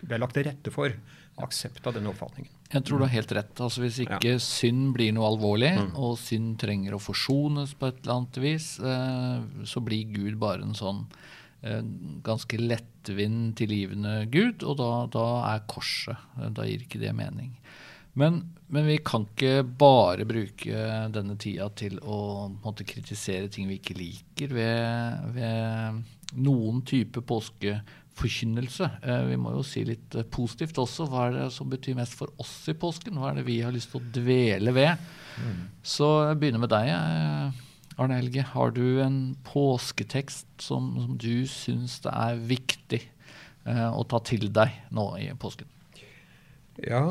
det 0.00 0.16
er 0.16 0.22
lagt 0.22 0.36
til 0.36 0.46
rette 0.48 0.72
for 0.72 0.94
aksept 1.42 1.84
av 1.86 1.96
denne 1.96 2.10
oppfatningen. 2.12 2.52
Jeg 2.72 2.84
tror 2.86 2.98
du 2.98 3.06
har 3.06 3.12
helt 3.12 3.32
rett. 3.36 3.60
Altså 3.62 3.82
Hvis 3.84 4.00
ikke 4.02 4.34
ja. 4.34 4.42
synd 4.42 4.90
blir 4.96 5.12
noe 5.14 5.28
alvorlig, 5.28 5.72
mm. 5.76 5.92
og 6.00 6.16
synd 6.20 6.56
trenger 6.62 6.96
å 6.96 7.02
forsones 7.02 7.76
på 7.76 7.90
et 7.90 8.00
eller 8.02 8.16
annet 8.16 8.40
vis, 8.42 8.70
eh, 8.80 9.66
så 9.68 9.82
blir 9.84 10.14
Gud 10.14 10.40
bare 10.42 10.64
en 10.64 10.76
sånn 10.78 11.04
eh, 11.62 11.82
ganske 12.26 12.60
lettvint 12.62 13.54
tilgivende 13.60 14.22
Gud, 14.32 14.64
og 14.64 14.80
da, 14.80 14.90
da 15.12 15.26
er 15.52 15.66
korset. 15.70 16.24
Da 16.56 16.66
gir 16.66 16.86
ikke 16.86 17.02
det 17.02 17.12
mening. 17.16 17.52
Men, 18.16 18.46
men, 18.68 18.86
vi 18.88 18.96
kan 19.04 19.26
ikke 19.28 19.60
bare 19.78 20.26
bruke 20.28 20.86
denne 21.14 21.36
tida 21.40 21.68
til 21.78 22.00
å 22.02 22.48
måtte, 22.62 22.86
kritisere 22.88 23.50
ting 23.52 23.68
vi 23.70 23.78
ikke 23.80 23.96
liker 23.98 24.54
ved, 24.56 25.28
ved 25.36 26.36
noen 26.42 26.82
type 26.86 27.22
påskeforkynnelse. 27.26 28.90
Eh, 29.02 29.22
vi 29.30 29.38
må 29.40 29.54
jo 29.54 29.62
si 29.66 29.84
litt 29.86 30.16
eh, 30.18 30.26
positivt 30.26 30.78
også. 30.82 31.06
Hva 31.10 31.28
er 31.28 31.38
det 31.38 31.46
som 31.54 31.70
betyr 31.70 31.98
mest 31.98 32.18
for 32.18 32.32
oss 32.42 32.56
i 32.72 32.76
påsken? 32.76 33.20
Hva 33.20 33.30
er 33.30 33.40
det 33.40 33.46
vi 33.48 33.60
har 33.62 33.74
lyst 33.74 33.92
til 33.94 34.02
å 34.02 34.10
dvele 34.18 34.74
ved? 34.76 35.06
Mm. 35.36 35.62
Så 35.86 36.10
jeg 36.30 36.40
begynner 36.42 36.64
med 36.64 36.72
deg, 36.74 36.90
eh, 36.90 37.64
Arne 37.96 38.18
Helge. 38.18 38.44
Har 38.52 38.74
du 38.76 39.00
en 39.04 39.20
påsketekst 39.46 40.48
som, 40.64 40.90
som 41.04 41.16
du 41.20 41.46
syns 41.50 42.00
det 42.04 42.12
er 42.12 42.44
viktig 42.50 43.02
eh, 43.04 43.88
å 43.88 44.04
ta 44.08 44.20
til 44.26 44.50
deg 44.52 44.74
nå 44.96 45.08
i 45.22 45.30
påsken? 45.38 45.70
Ja, 46.84 47.04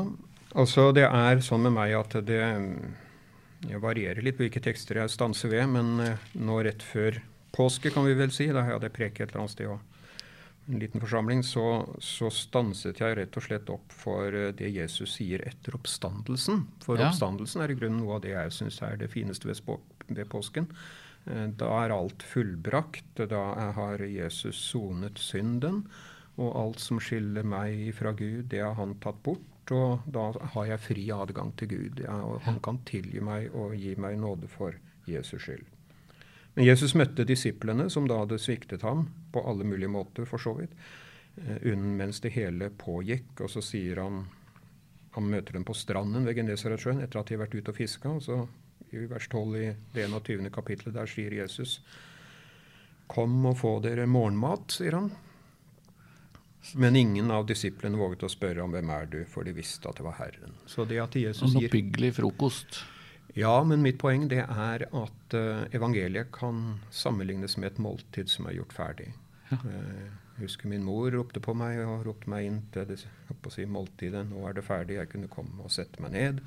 Altså, 0.56 0.91
det 0.96 1.04
er 1.08 1.41
sånn 1.44 1.65
med 1.65 1.76
meg 1.76 1.96
at 1.98 2.15
det 2.28 2.41
jeg 3.65 3.82
varierer 3.82 4.24
litt 4.24 4.39
hvilke 4.39 4.62
tekster 4.63 5.00
jeg 5.02 5.12
stanser 5.13 5.52
ved, 5.52 5.68
men 5.74 6.00
eh, 6.04 6.30
nå 6.38 6.60
rett 6.65 6.84
før 6.86 7.18
påske, 7.56 7.91
kan 7.94 8.06
vi 8.06 8.15
vel 8.18 8.34
si, 8.36 8.48
da 8.54 8.65
hadde 8.68 8.89
jeg 8.89 8.96
preket 8.96 9.26
et 9.26 9.34
eller 9.34 9.46
annet 9.46 9.56
sted 9.56 9.72
og 9.72 9.91
en 10.65 10.82
liten 10.82 11.02
forsamling, 11.02 11.44
så, 11.46 11.63
så, 12.02 12.32
stanset 12.34 13.00
jeg 13.02 13.18
rett 13.20 13.36
og 13.38 13.46
slett 13.46 13.70
opp 13.74 13.94
for 13.94 14.34
eh, 14.34 14.52
det 14.58 14.72
Jesus 14.74 15.18
sier 15.18 15.44
etter 15.46 15.78
oppstandelsen. 15.78 16.65
For 16.86 17.00
ja. 17.00 17.10
oppstandelsen 17.10 17.63
er 17.63 17.74
i 17.74 17.80
grunnen 17.80 18.02
noe 18.02 18.18
av 18.18 18.24
det 18.26 18.34
jeg 18.34 18.56
syns 18.60 18.80
er 18.86 18.98
det 19.02 19.12
fineste 19.13 19.50
ved, 19.50 19.62
ved, 20.08 20.26
påsken. 20.32 20.70
Eh, 21.30 21.48
da 21.58 21.70
er 21.84 21.94
alt 21.96 22.26
fullbrakt. 22.26 23.26
Da 23.30 23.44
har 23.78 24.02
Jesus 24.10 24.58
sonet 24.72 25.22
synden. 25.22 25.84
Og 26.36 26.50
alt 26.60 26.82
som 26.84 26.98
skiller 27.00 27.46
meg 27.48 27.94
fra 27.96 28.12
Gud, 28.18 28.50
det 28.52 28.60
har 28.60 28.74
han 28.76 28.98
tatt 29.04 29.22
bort 29.24 29.55
og 29.73 30.06
da 30.06 30.28
har 30.54 30.67
jeg 30.69 30.84
fri 30.84 31.06
adgang 31.13 31.54
til 31.58 31.71
Gud. 31.71 32.04
Ja, 32.04 32.19
og 32.21 32.43
han 32.45 32.60
kan 32.63 32.82
tilgi 32.86 33.23
meg 33.23 33.54
og 33.56 33.73
gi 33.80 33.95
meg 33.97 34.19
nåde 34.21 34.49
for 34.51 34.75
Jesus 35.10 35.41
skyld. 35.41 35.65
Men 36.56 36.67
Jesus 36.67 36.95
møtte 36.95 37.25
disiplene, 37.28 37.89
som 37.91 38.08
da 38.08 38.21
hadde 38.21 38.39
sviktet 38.39 38.86
ham 38.88 39.10
på 39.34 39.43
alle 39.43 39.67
mulige 39.67 39.91
måter, 39.91 40.28
for 40.30 40.39
så 40.39 40.54
vidt, 40.56 40.75
unnen 41.65 41.97
mens 41.99 42.21
det 42.23 42.32
hele 42.38 42.69
pågikk. 42.71 43.41
Og 43.43 43.51
så 43.51 43.63
sier 43.63 44.04
han 44.04 44.25
Han 45.15 45.30
møter 45.32 45.54
dem 45.56 45.63
på 45.63 45.71
stranden 45.71 46.25
ved 46.28 46.36
Genesaretsjøen 46.36 46.97
etter 46.99 47.21
at 47.21 47.30
de 47.30 47.38
har 47.38 47.45
vært 47.45 47.54
ute 47.56 47.71
og 47.71 47.78
fiska. 47.78 48.10
Og 48.10 48.23
så 48.25 48.36
i 48.91 49.06
vers 49.08 49.28
12 49.32 49.54
i 49.56 49.69
det 49.93 50.10
21. 50.10 50.49
kapittelet, 50.51 50.91
der 50.97 51.08
sier 51.08 51.32
Jesus 51.32 51.78
Kom 53.08 53.45
og 53.45 53.56
få 53.62 53.78
dere 53.80 54.10
morgenmat, 54.12 54.75
sier 54.75 54.97
han. 54.97 55.08
Men 56.73 56.95
ingen 56.95 57.32
av 57.32 57.45
disiplene 57.49 57.99
våget 57.99 58.25
å 58.25 58.32
spørre 58.32 58.63
om 58.65 58.73
hvem 58.73 58.89
er 58.95 59.08
du, 59.12 59.19
for 59.30 59.45
de 59.45 59.54
visste 59.56 59.89
at 59.89 59.99
det 59.99 60.06
var 60.08 60.17
Herren. 60.17 60.58
Så 60.65 60.88
det 60.89 60.99
at 61.04 61.15
Jesus 61.19 61.54
gir... 61.54 61.69
Oppbyggelig 61.69 62.15
frokost. 62.17 62.82
Ja, 63.36 63.56
men 63.67 63.84
mitt 63.84 63.99
poeng 63.99 64.30
det 64.32 64.45
er 64.45 64.88
at 64.88 65.36
uh, 65.36 65.65
evangeliet 65.75 66.32
kan 66.36 66.80
sammenlignes 66.95 67.58
med 67.60 67.73
et 67.73 67.82
måltid 67.84 68.32
som 68.32 68.47
er 68.47 68.58
gjort 68.60 68.75
ferdig. 68.75 69.10
Ja. 69.51 69.60
Uh, 69.62 70.13
husker 70.39 70.67
min 70.67 70.84
mor 70.84 71.12
ropte 71.13 71.39
på 71.43 71.54
meg 71.56 71.82
og 71.84 72.06
ropte 72.08 72.32
meg 72.32 72.47
inn 72.47 72.58
til 72.73 72.88
det, 72.89 72.97
si, 72.99 73.67
måltidet. 73.67 74.25
'Nå 74.28 74.47
er 74.47 74.58
det 74.58 74.65
ferdig.' 74.67 74.97
Jeg 74.97 75.12
kunne 75.12 75.32
komme 75.32 75.63
og 75.63 75.71
sette 75.71 76.01
meg 76.04 76.15
ned. 76.15 76.41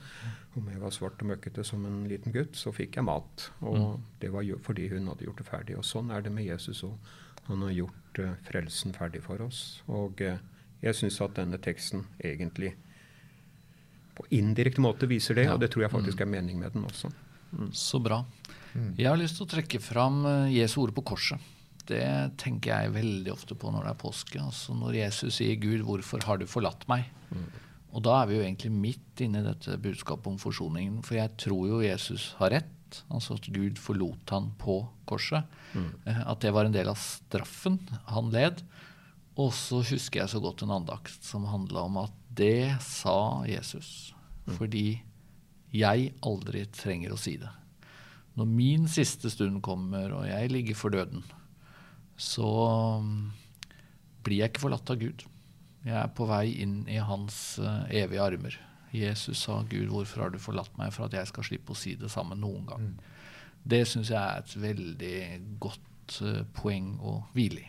Om 0.57 0.69
jeg 0.73 0.83
var 0.83 0.93
svart 0.97 1.23
og 1.25 1.31
møkkete 1.31 1.65
som 1.65 1.87
en 1.89 2.03
liten 2.11 2.35
gutt, 2.35 2.57
så 2.57 2.73
fikk 2.75 2.99
jeg 2.99 3.09
mat. 3.09 3.51
Og 3.61 3.79
mm. 3.79 4.05
det 4.21 4.33
var 4.35 4.51
fordi 4.65 4.89
hun 4.93 5.09
hadde 5.13 5.29
gjort 5.29 5.41
det 5.41 5.49
ferdig. 5.49 5.79
Og 5.79 5.89
sånn 5.89 6.13
er 6.13 6.25
det 6.25 6.33
med 6.35 6.49
Jesus 6.49 6.85
òg. 6.89 6.97
Han 7.49 7.65
har 7.67 7.75
gjort 7.77 8.21
uh, 8.23 8.35
frelsen 8.49 8.95
ferdig 8.97 9.23
for 9.25 9.43
oss. 9.45 9.83
Og 9.89 10.23
uh, 10.25 10.39
jeg 10.85 10.97
syns 10.97 11.21
at 11.25 11.37
denne 11.41 11.61
teksten 11.63 12.07
egentlig 12.23 12.75
på 14.19 14.27
indirekte 14.35 14.83
måte 14.83 15.07
viser 15.11 15.39
det, 15.39 15.47
ja. 15.47 15.55
og 15.55 15.63
det 15.63 15.71
tror 15.73 15.87
jeg 15.87 15.95
faktisk 15.95 16.19
mm. 16.19 16.25
er 16.27 16.33
mening 16.33 16.59
med 16.59 16.75
den 16.75 16.87
også. 16.89 17.11
Mm. 17.53 17.71
Så 17.73 18.01
bra. 18.03 18.23
Mm. 18.75 18.91
Jeg 18.99 19.09
har 19.09 19.19
lyst 19.19 19.39
til 19.39 19.47
å 19.47 19.53
trekke 19.55 19.81
fram 19.83 20.25
uh, 20.27 20.51
Jesu 20.53 20.81
ord 20.83 20.97
på 20.97 21.07
korset 21.15 21.55
det 21.89 22.37
tenker 22.41 22.75
jeg 22.75 22.97
veldig 22.97 23.33
ofte 23.33 23.57
på 23.59 23.71
når 23.73 23.87
det 23.87 23.93
er 23.95 24.03
påske. 24.03 24.41
Altså 24.43 24.77
når 24.77 25.01
Jesus 25.01 25.39
sier 25.41 25.57
'Gud, 25.61 25.85
hvorfor 25.87 26.25
har 26.29 26.41
du 26.41 26.47
forlatt 26.47 26.87
meg?' 26.91 27.09
Mm. 27.29 27.49
Og 27.97 28.03
da 28.05 28.21
er 28.21 28.27
vi 28.29 28.37
jo 28.37 28.45
egentlig 28.45 28.71
midt 28.73 29.21
inne 29.25 29.41
i 29.41 29.47
dette 29.47 29.79
budskapet 29.81 30.27
om 30.29 30.39
forsoningen. 30.41 31.01
For 31.05 31.17
jeg 31.17 31.33
tror 31.41 31.63
jo 31.69 31.81
Jesus 31.81 32.35
har 32.39 32.53
rett. 32.53 32.75
Altså 33.13 33.37
at 33.39 33.49
Gud 33.53 33.79
forlot 33.81 34.33
han 34.35 34.51
på 34.61 34.81
korset. 35.09 35.47
Mm. 35.75 35.91
Eh, 36.07 36.23
at 36.25 36.45
det 36.45 36.53
var 36.55 36.69
en 36.69 36.75
del 36.75 36.91
av 36.91 36.99
straffen 37.01 37.81
han 38.09 38.33
led. 38.35 38.63
Og 39.39 39.53
så 39.55 39.83
husker 39.87 40.23
jeg 40.23 40.33
så 40.33 40.43
godt 40.43 40.65
en 40.65 40.75
andakt 40.81 41.23
som 41.25 41.47
handla 41.49 41.87
om 41.87 42.01
at 42.03 42.15
det 42.39 42.79
sa 42.85 43.45
Jesus. 43.49 44.13
Mm. 44.47 44.55
Fordi 44.57 44.87
jeg 45.75 46.13
aldri 46.27 46.65
trenger 46.73 47.15
å 47.15 47.21
si 47.21 47.37
det. 47.41 47.51
Når 48.39 48.49
min 48.51 48.87
siste 48.91 49.31
stund 49.33 49.61
kommer 49.67 50.13
og 50.15 50.29
jeg 50.29 50.53
ligger 50.53 50.79
for 50.79 50.95
døden, 50.95 51.25
så 52.19 52.47
um, 52.99 53.31
blir 54.27 54.43
jeg 54.43 54.53
ikke 54.53 54.65
forlatt 54.67 54.91
av 54.95 55.01
Gud. 55.01 55.25
Jeg 55.87 55.97
er 55.99 56.11
på 56.15 56.27
vei 56.29 56.45
inn 56.63 56.81
i 56.91 56.99
hans 57.03 57.59
uh, 57.63 57.87
evige 57.91 58.25
armer. 58.25 58.59
Jesus 58.93 59.43
sa, 59.45 59.63
'Gud, 59.69 59.89
hvorfor 59.93 60.23
har 60.23 60.31
du 60.33 60.39
forlatt 60.39 60.75
meg 60.79 60.93
for 60.93 61.09
at 61.09 61.17
jeg 61.17 61.29
skal 61.31 61.45
slippe 61.45 61.75
å 61.75 61.79
si 61.79 61.95
det 61.95 62.11
samme 62.11 62.39
noen 62.39 62.67
gang?' 62.67 62.89
Mm. 62.89 63.15
Det 63.69 63.83
syns 63.89 64.11
jeg 64.11 64.17
er 64.17 64.39
et 64.39 64.55
veldig 64.63 65.19
godt 65.61 66.21
uh, 66.23 66.45
poeng 66.57 66.95
å 67.05 67.19
hvile 67.35 67.61
i. 67.61 67.67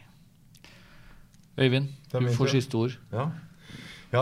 Øyvind, 1.60 1.90
du 2.14 2.30
får 2.32 2.54
siste 2.54 2.78
ord. 2.78 2.94
Ja. 3.12 3.26
ja. 4.14 4.22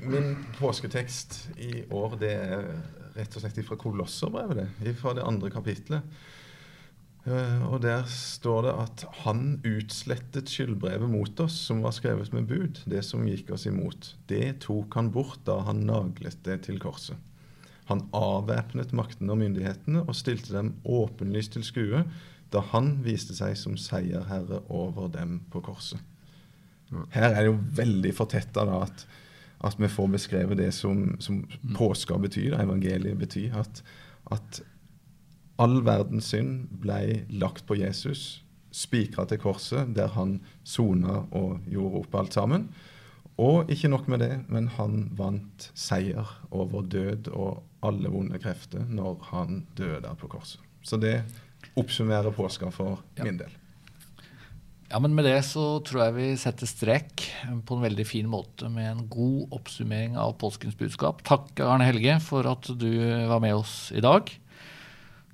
min 0.00 0.46
påsketekst 0.56 1.50
i 1.60 1.82
år 1.92 2.16
det 2.22 2.30
er 2.32 2.70
rett 3.18 3.36
og 3.36 3.42
slett 3.42 3.60
fra 3.66 3.76
Kolosserbrevet. 3.76 4.80
Fra 4.96 5.12
det 5.18 5.26
andre 5.26 5.50
kapitlet. 5.52 6.02
Eh, 7.28 7.64
og 7.68 7.82
der 7.84 8.06
står 8.08 8.62
det 8.64 8.74
at 8.80 9.04
han 9.24 9.42
utslettet 9.68 10.48
skyldbrevet 10.48 11.10
mot 11.12 11.42
oss, 11.44 11.58
som 11.68 11.82
var 11.84 11.92
skrevet 11.96 12.32
med 12.32 12.48
bud, 12.48 12.80
det 12.88 13.02
som 13.04 13.26
gikk 13.28 13.52
oss 13.56 13.66
imot. 13.68 14.14
Det 14.30 14.60
tok 14.64 14.96
han 14.96 15.10
bort 15.12 15.42
da 15.48 15.60
han 15.66 15.84
naglet 15.88 16.40
det 16.46 16.62
til 16.68 16.80
korset. 16.80 17.18
Han 17.90 18.06
avvæpnet 18.14 18.94
maktene 18.94 19.34
og 19.34 19.40
myndighetene 19.40 20.04
og 20.06 20.16
stilte 20.16 20.54
dem 20.54 20.76
åpenlyst 20.86 21.56
til 21.56 21.66
skue 21.66 22.04
da 22.50 22.62
han 22.72 22.96
viste 23.04 23.34
seg 23.36 23.56
som 23.58 23.76
seierherre 23.78 24.62
over 24.72 25.10
dem 25.12 25.40
på 25.50 25.62
korset. 25.62 26.00
Her 27.14 27.30
er 27.30 27.40
det 27.42 27.50
jo 27.50 27.58
veldig 27.78 28.12
fortetta 28.16 28.64
at, 28.80 29.04
at 29.66 29.76
vi 29.78 29.90
får 29.90 30.08
beskrevet 30.16 30.58
det 30.58 30.72
som, 30.74 31.12
som 31.22 31.44
mm. 31.44 31.74
påska 31.76 32.18
betyr, 32.18 32.56
evangeliet 32.58 33.18
betyr. 33.18 33.54
At, 33.60 33.82
at 34.34 34.62
all 35.60 35.82
verdens 35.84 36.30
synd 36.32 36.70
ble 36.82 37.24
lagt 37.28 37.66
på 37.68 37.76
Jesus, 37.78 38.40
spikra 38.72 39.26
til 39.28 39.40
korset, 39.42 39.92
der 39.96 40.12
han 40.14 40.38
sona 40.64 41.24
og 41.36 41.66
gjorde 41.68 42.02
opp 42.04 42.16
alt 42.20 42.38
sammen. 42.38 42.70
Og 43.40 43.70
ikke 43.72 43.88
nok 43.88 44.08
med 44.12 44.20
det, 44.20 44.32
men 44.52 44.68
han 44.76 45.06
vant 45.16 45.70
seier 45.78 46.28
over 46.52 46.84
død 46.84 47.30
og 47.32 47.62
alle 47.86 48.10
vonde 48.12 48.40
krefter 48.40 48.84
når 48.84 49.30
han 49.30 49.64
døde 49.78 50.12
på 50.20 50.28
korset. 50.28 50.60
Så 50.84 51.00
det 51.00 51.22
oppsummerer 51.78 52.32
påska 52.36 52.70
for 52.72 53.00
ja. 53.16 53.24
min 53.24 53.40
del. 53.40 53.56
Ja, 54.90 54.98
men 54.98 55.14
Med 55.14 55.24
det 55.24 55.38
så 55.46 55.78
tror 55.86 56.08
jeg 56.08 56.14
vi 56.16 56.28
setter 56.40 56.66
strek 56.66 57.22
på 57.64 57.76
en 57.76 57.84
veldig 57.84 58.06
fin 58.08 58.26
måte 58.26 58.68
med 58.68 58.88
en 58.90 59.04
god 59.08 59.54
oppsummering 59.54 60.16
av 60.18 60.34
påskens 60.40 60.74
budskap. 60.74 61.22
Takk, 61.22 61.52
Arne 61.62 61.86
Helge, 61.86 62.16
for 62.24 62.48
at 62.50 62.66
du 62.74 62.90
var 63.30 63.38
med 63.44 63.54
oss 63.54 63.92
i 63.94 64.02
dag. 64.02 64.32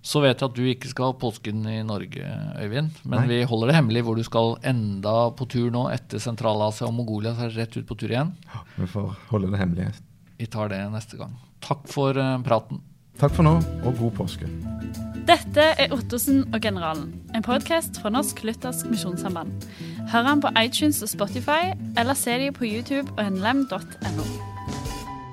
Så 0.07 0.23
vet 0.23 0.39
jeg 0.39 0.47
at 0.47 0.55
du 0.55 0.67
ikke 0.71 0.91
skal 0.91 1.11
ha 1.11 1.17
påsken 1.19 1.65
i 1.67 1.81
Norge, 1.87 2.27
Øyvind. 2.63 3.01
Men 3.03 3.25
Nei. 3.25 3.27
vi 3.33 3.39
holder 3.51 3.73
det 3.73 3.79
hemmelig 3.81 4.05
hvor 4.07 4.19
du 4.19 4.23
skal 4.27 4.55
enda 4.71 5.15
på 5.35 5.49
tur 5.51 5.73
nå 5.75 5.89
etter 5.91 6.23
Sentral-Asia 6.23 6.87
og 6.87 6.95
Mongolia. 6.95 7.35
Så 7.35 7.49
er 7.49 7.51
det 7.51 7.65
rett 7.65 7.81
ut 7.81 7.89
på 7.89 7.99
tur 7.99 8.15
igjen. 8.15 8.31
Ja, 8.53 8.63
vi 8.77 8.87
får 8.93 9.11
holde 9.33 9.51
det 9.51 9.63
hemmelig. 9.65 9.91
Vi 10.39 10.47
tar 10.53 10.71
det 10.71 10.85
neste 10.95 11.19
gang. 11.19 11.35
Takk 11.65 11.89
for 11.91 12.15
uh, 12.15 12.37
praten. 12.47 12.85
Takk 13.19 13.35
for 13.35 13.49
nå, 13.49 13.57
og 13.83 13.99
god 13.99 14.15
påske. 14.21 14.47
Dette 15.27 15.63
er 15.81 15.95
Ottosen 15.97 16.45
og 16.55 16.61
generalen, 16.63 17.09
en 17.35 17.43
podkast 17.43 17.99
fra 17.99 18.13
Norsk 18.15 18.45
Luthersk 18.47 18.87
Misjonssamband. 18.93 19.67
Hør 20.13 20.29
han 20.29 20.45
på 20.45 20.53
iTunes 20.61 21.03
og 21.03 21.11
Spotify, 21.11 21.73
eller 21.99 22.15
se 22.15 22.37
dem 22.45 22.55
på 22.55 22.69
YouTube 22.69 23.11
og 23.17 23.33
nlem.no. 23.33 24.56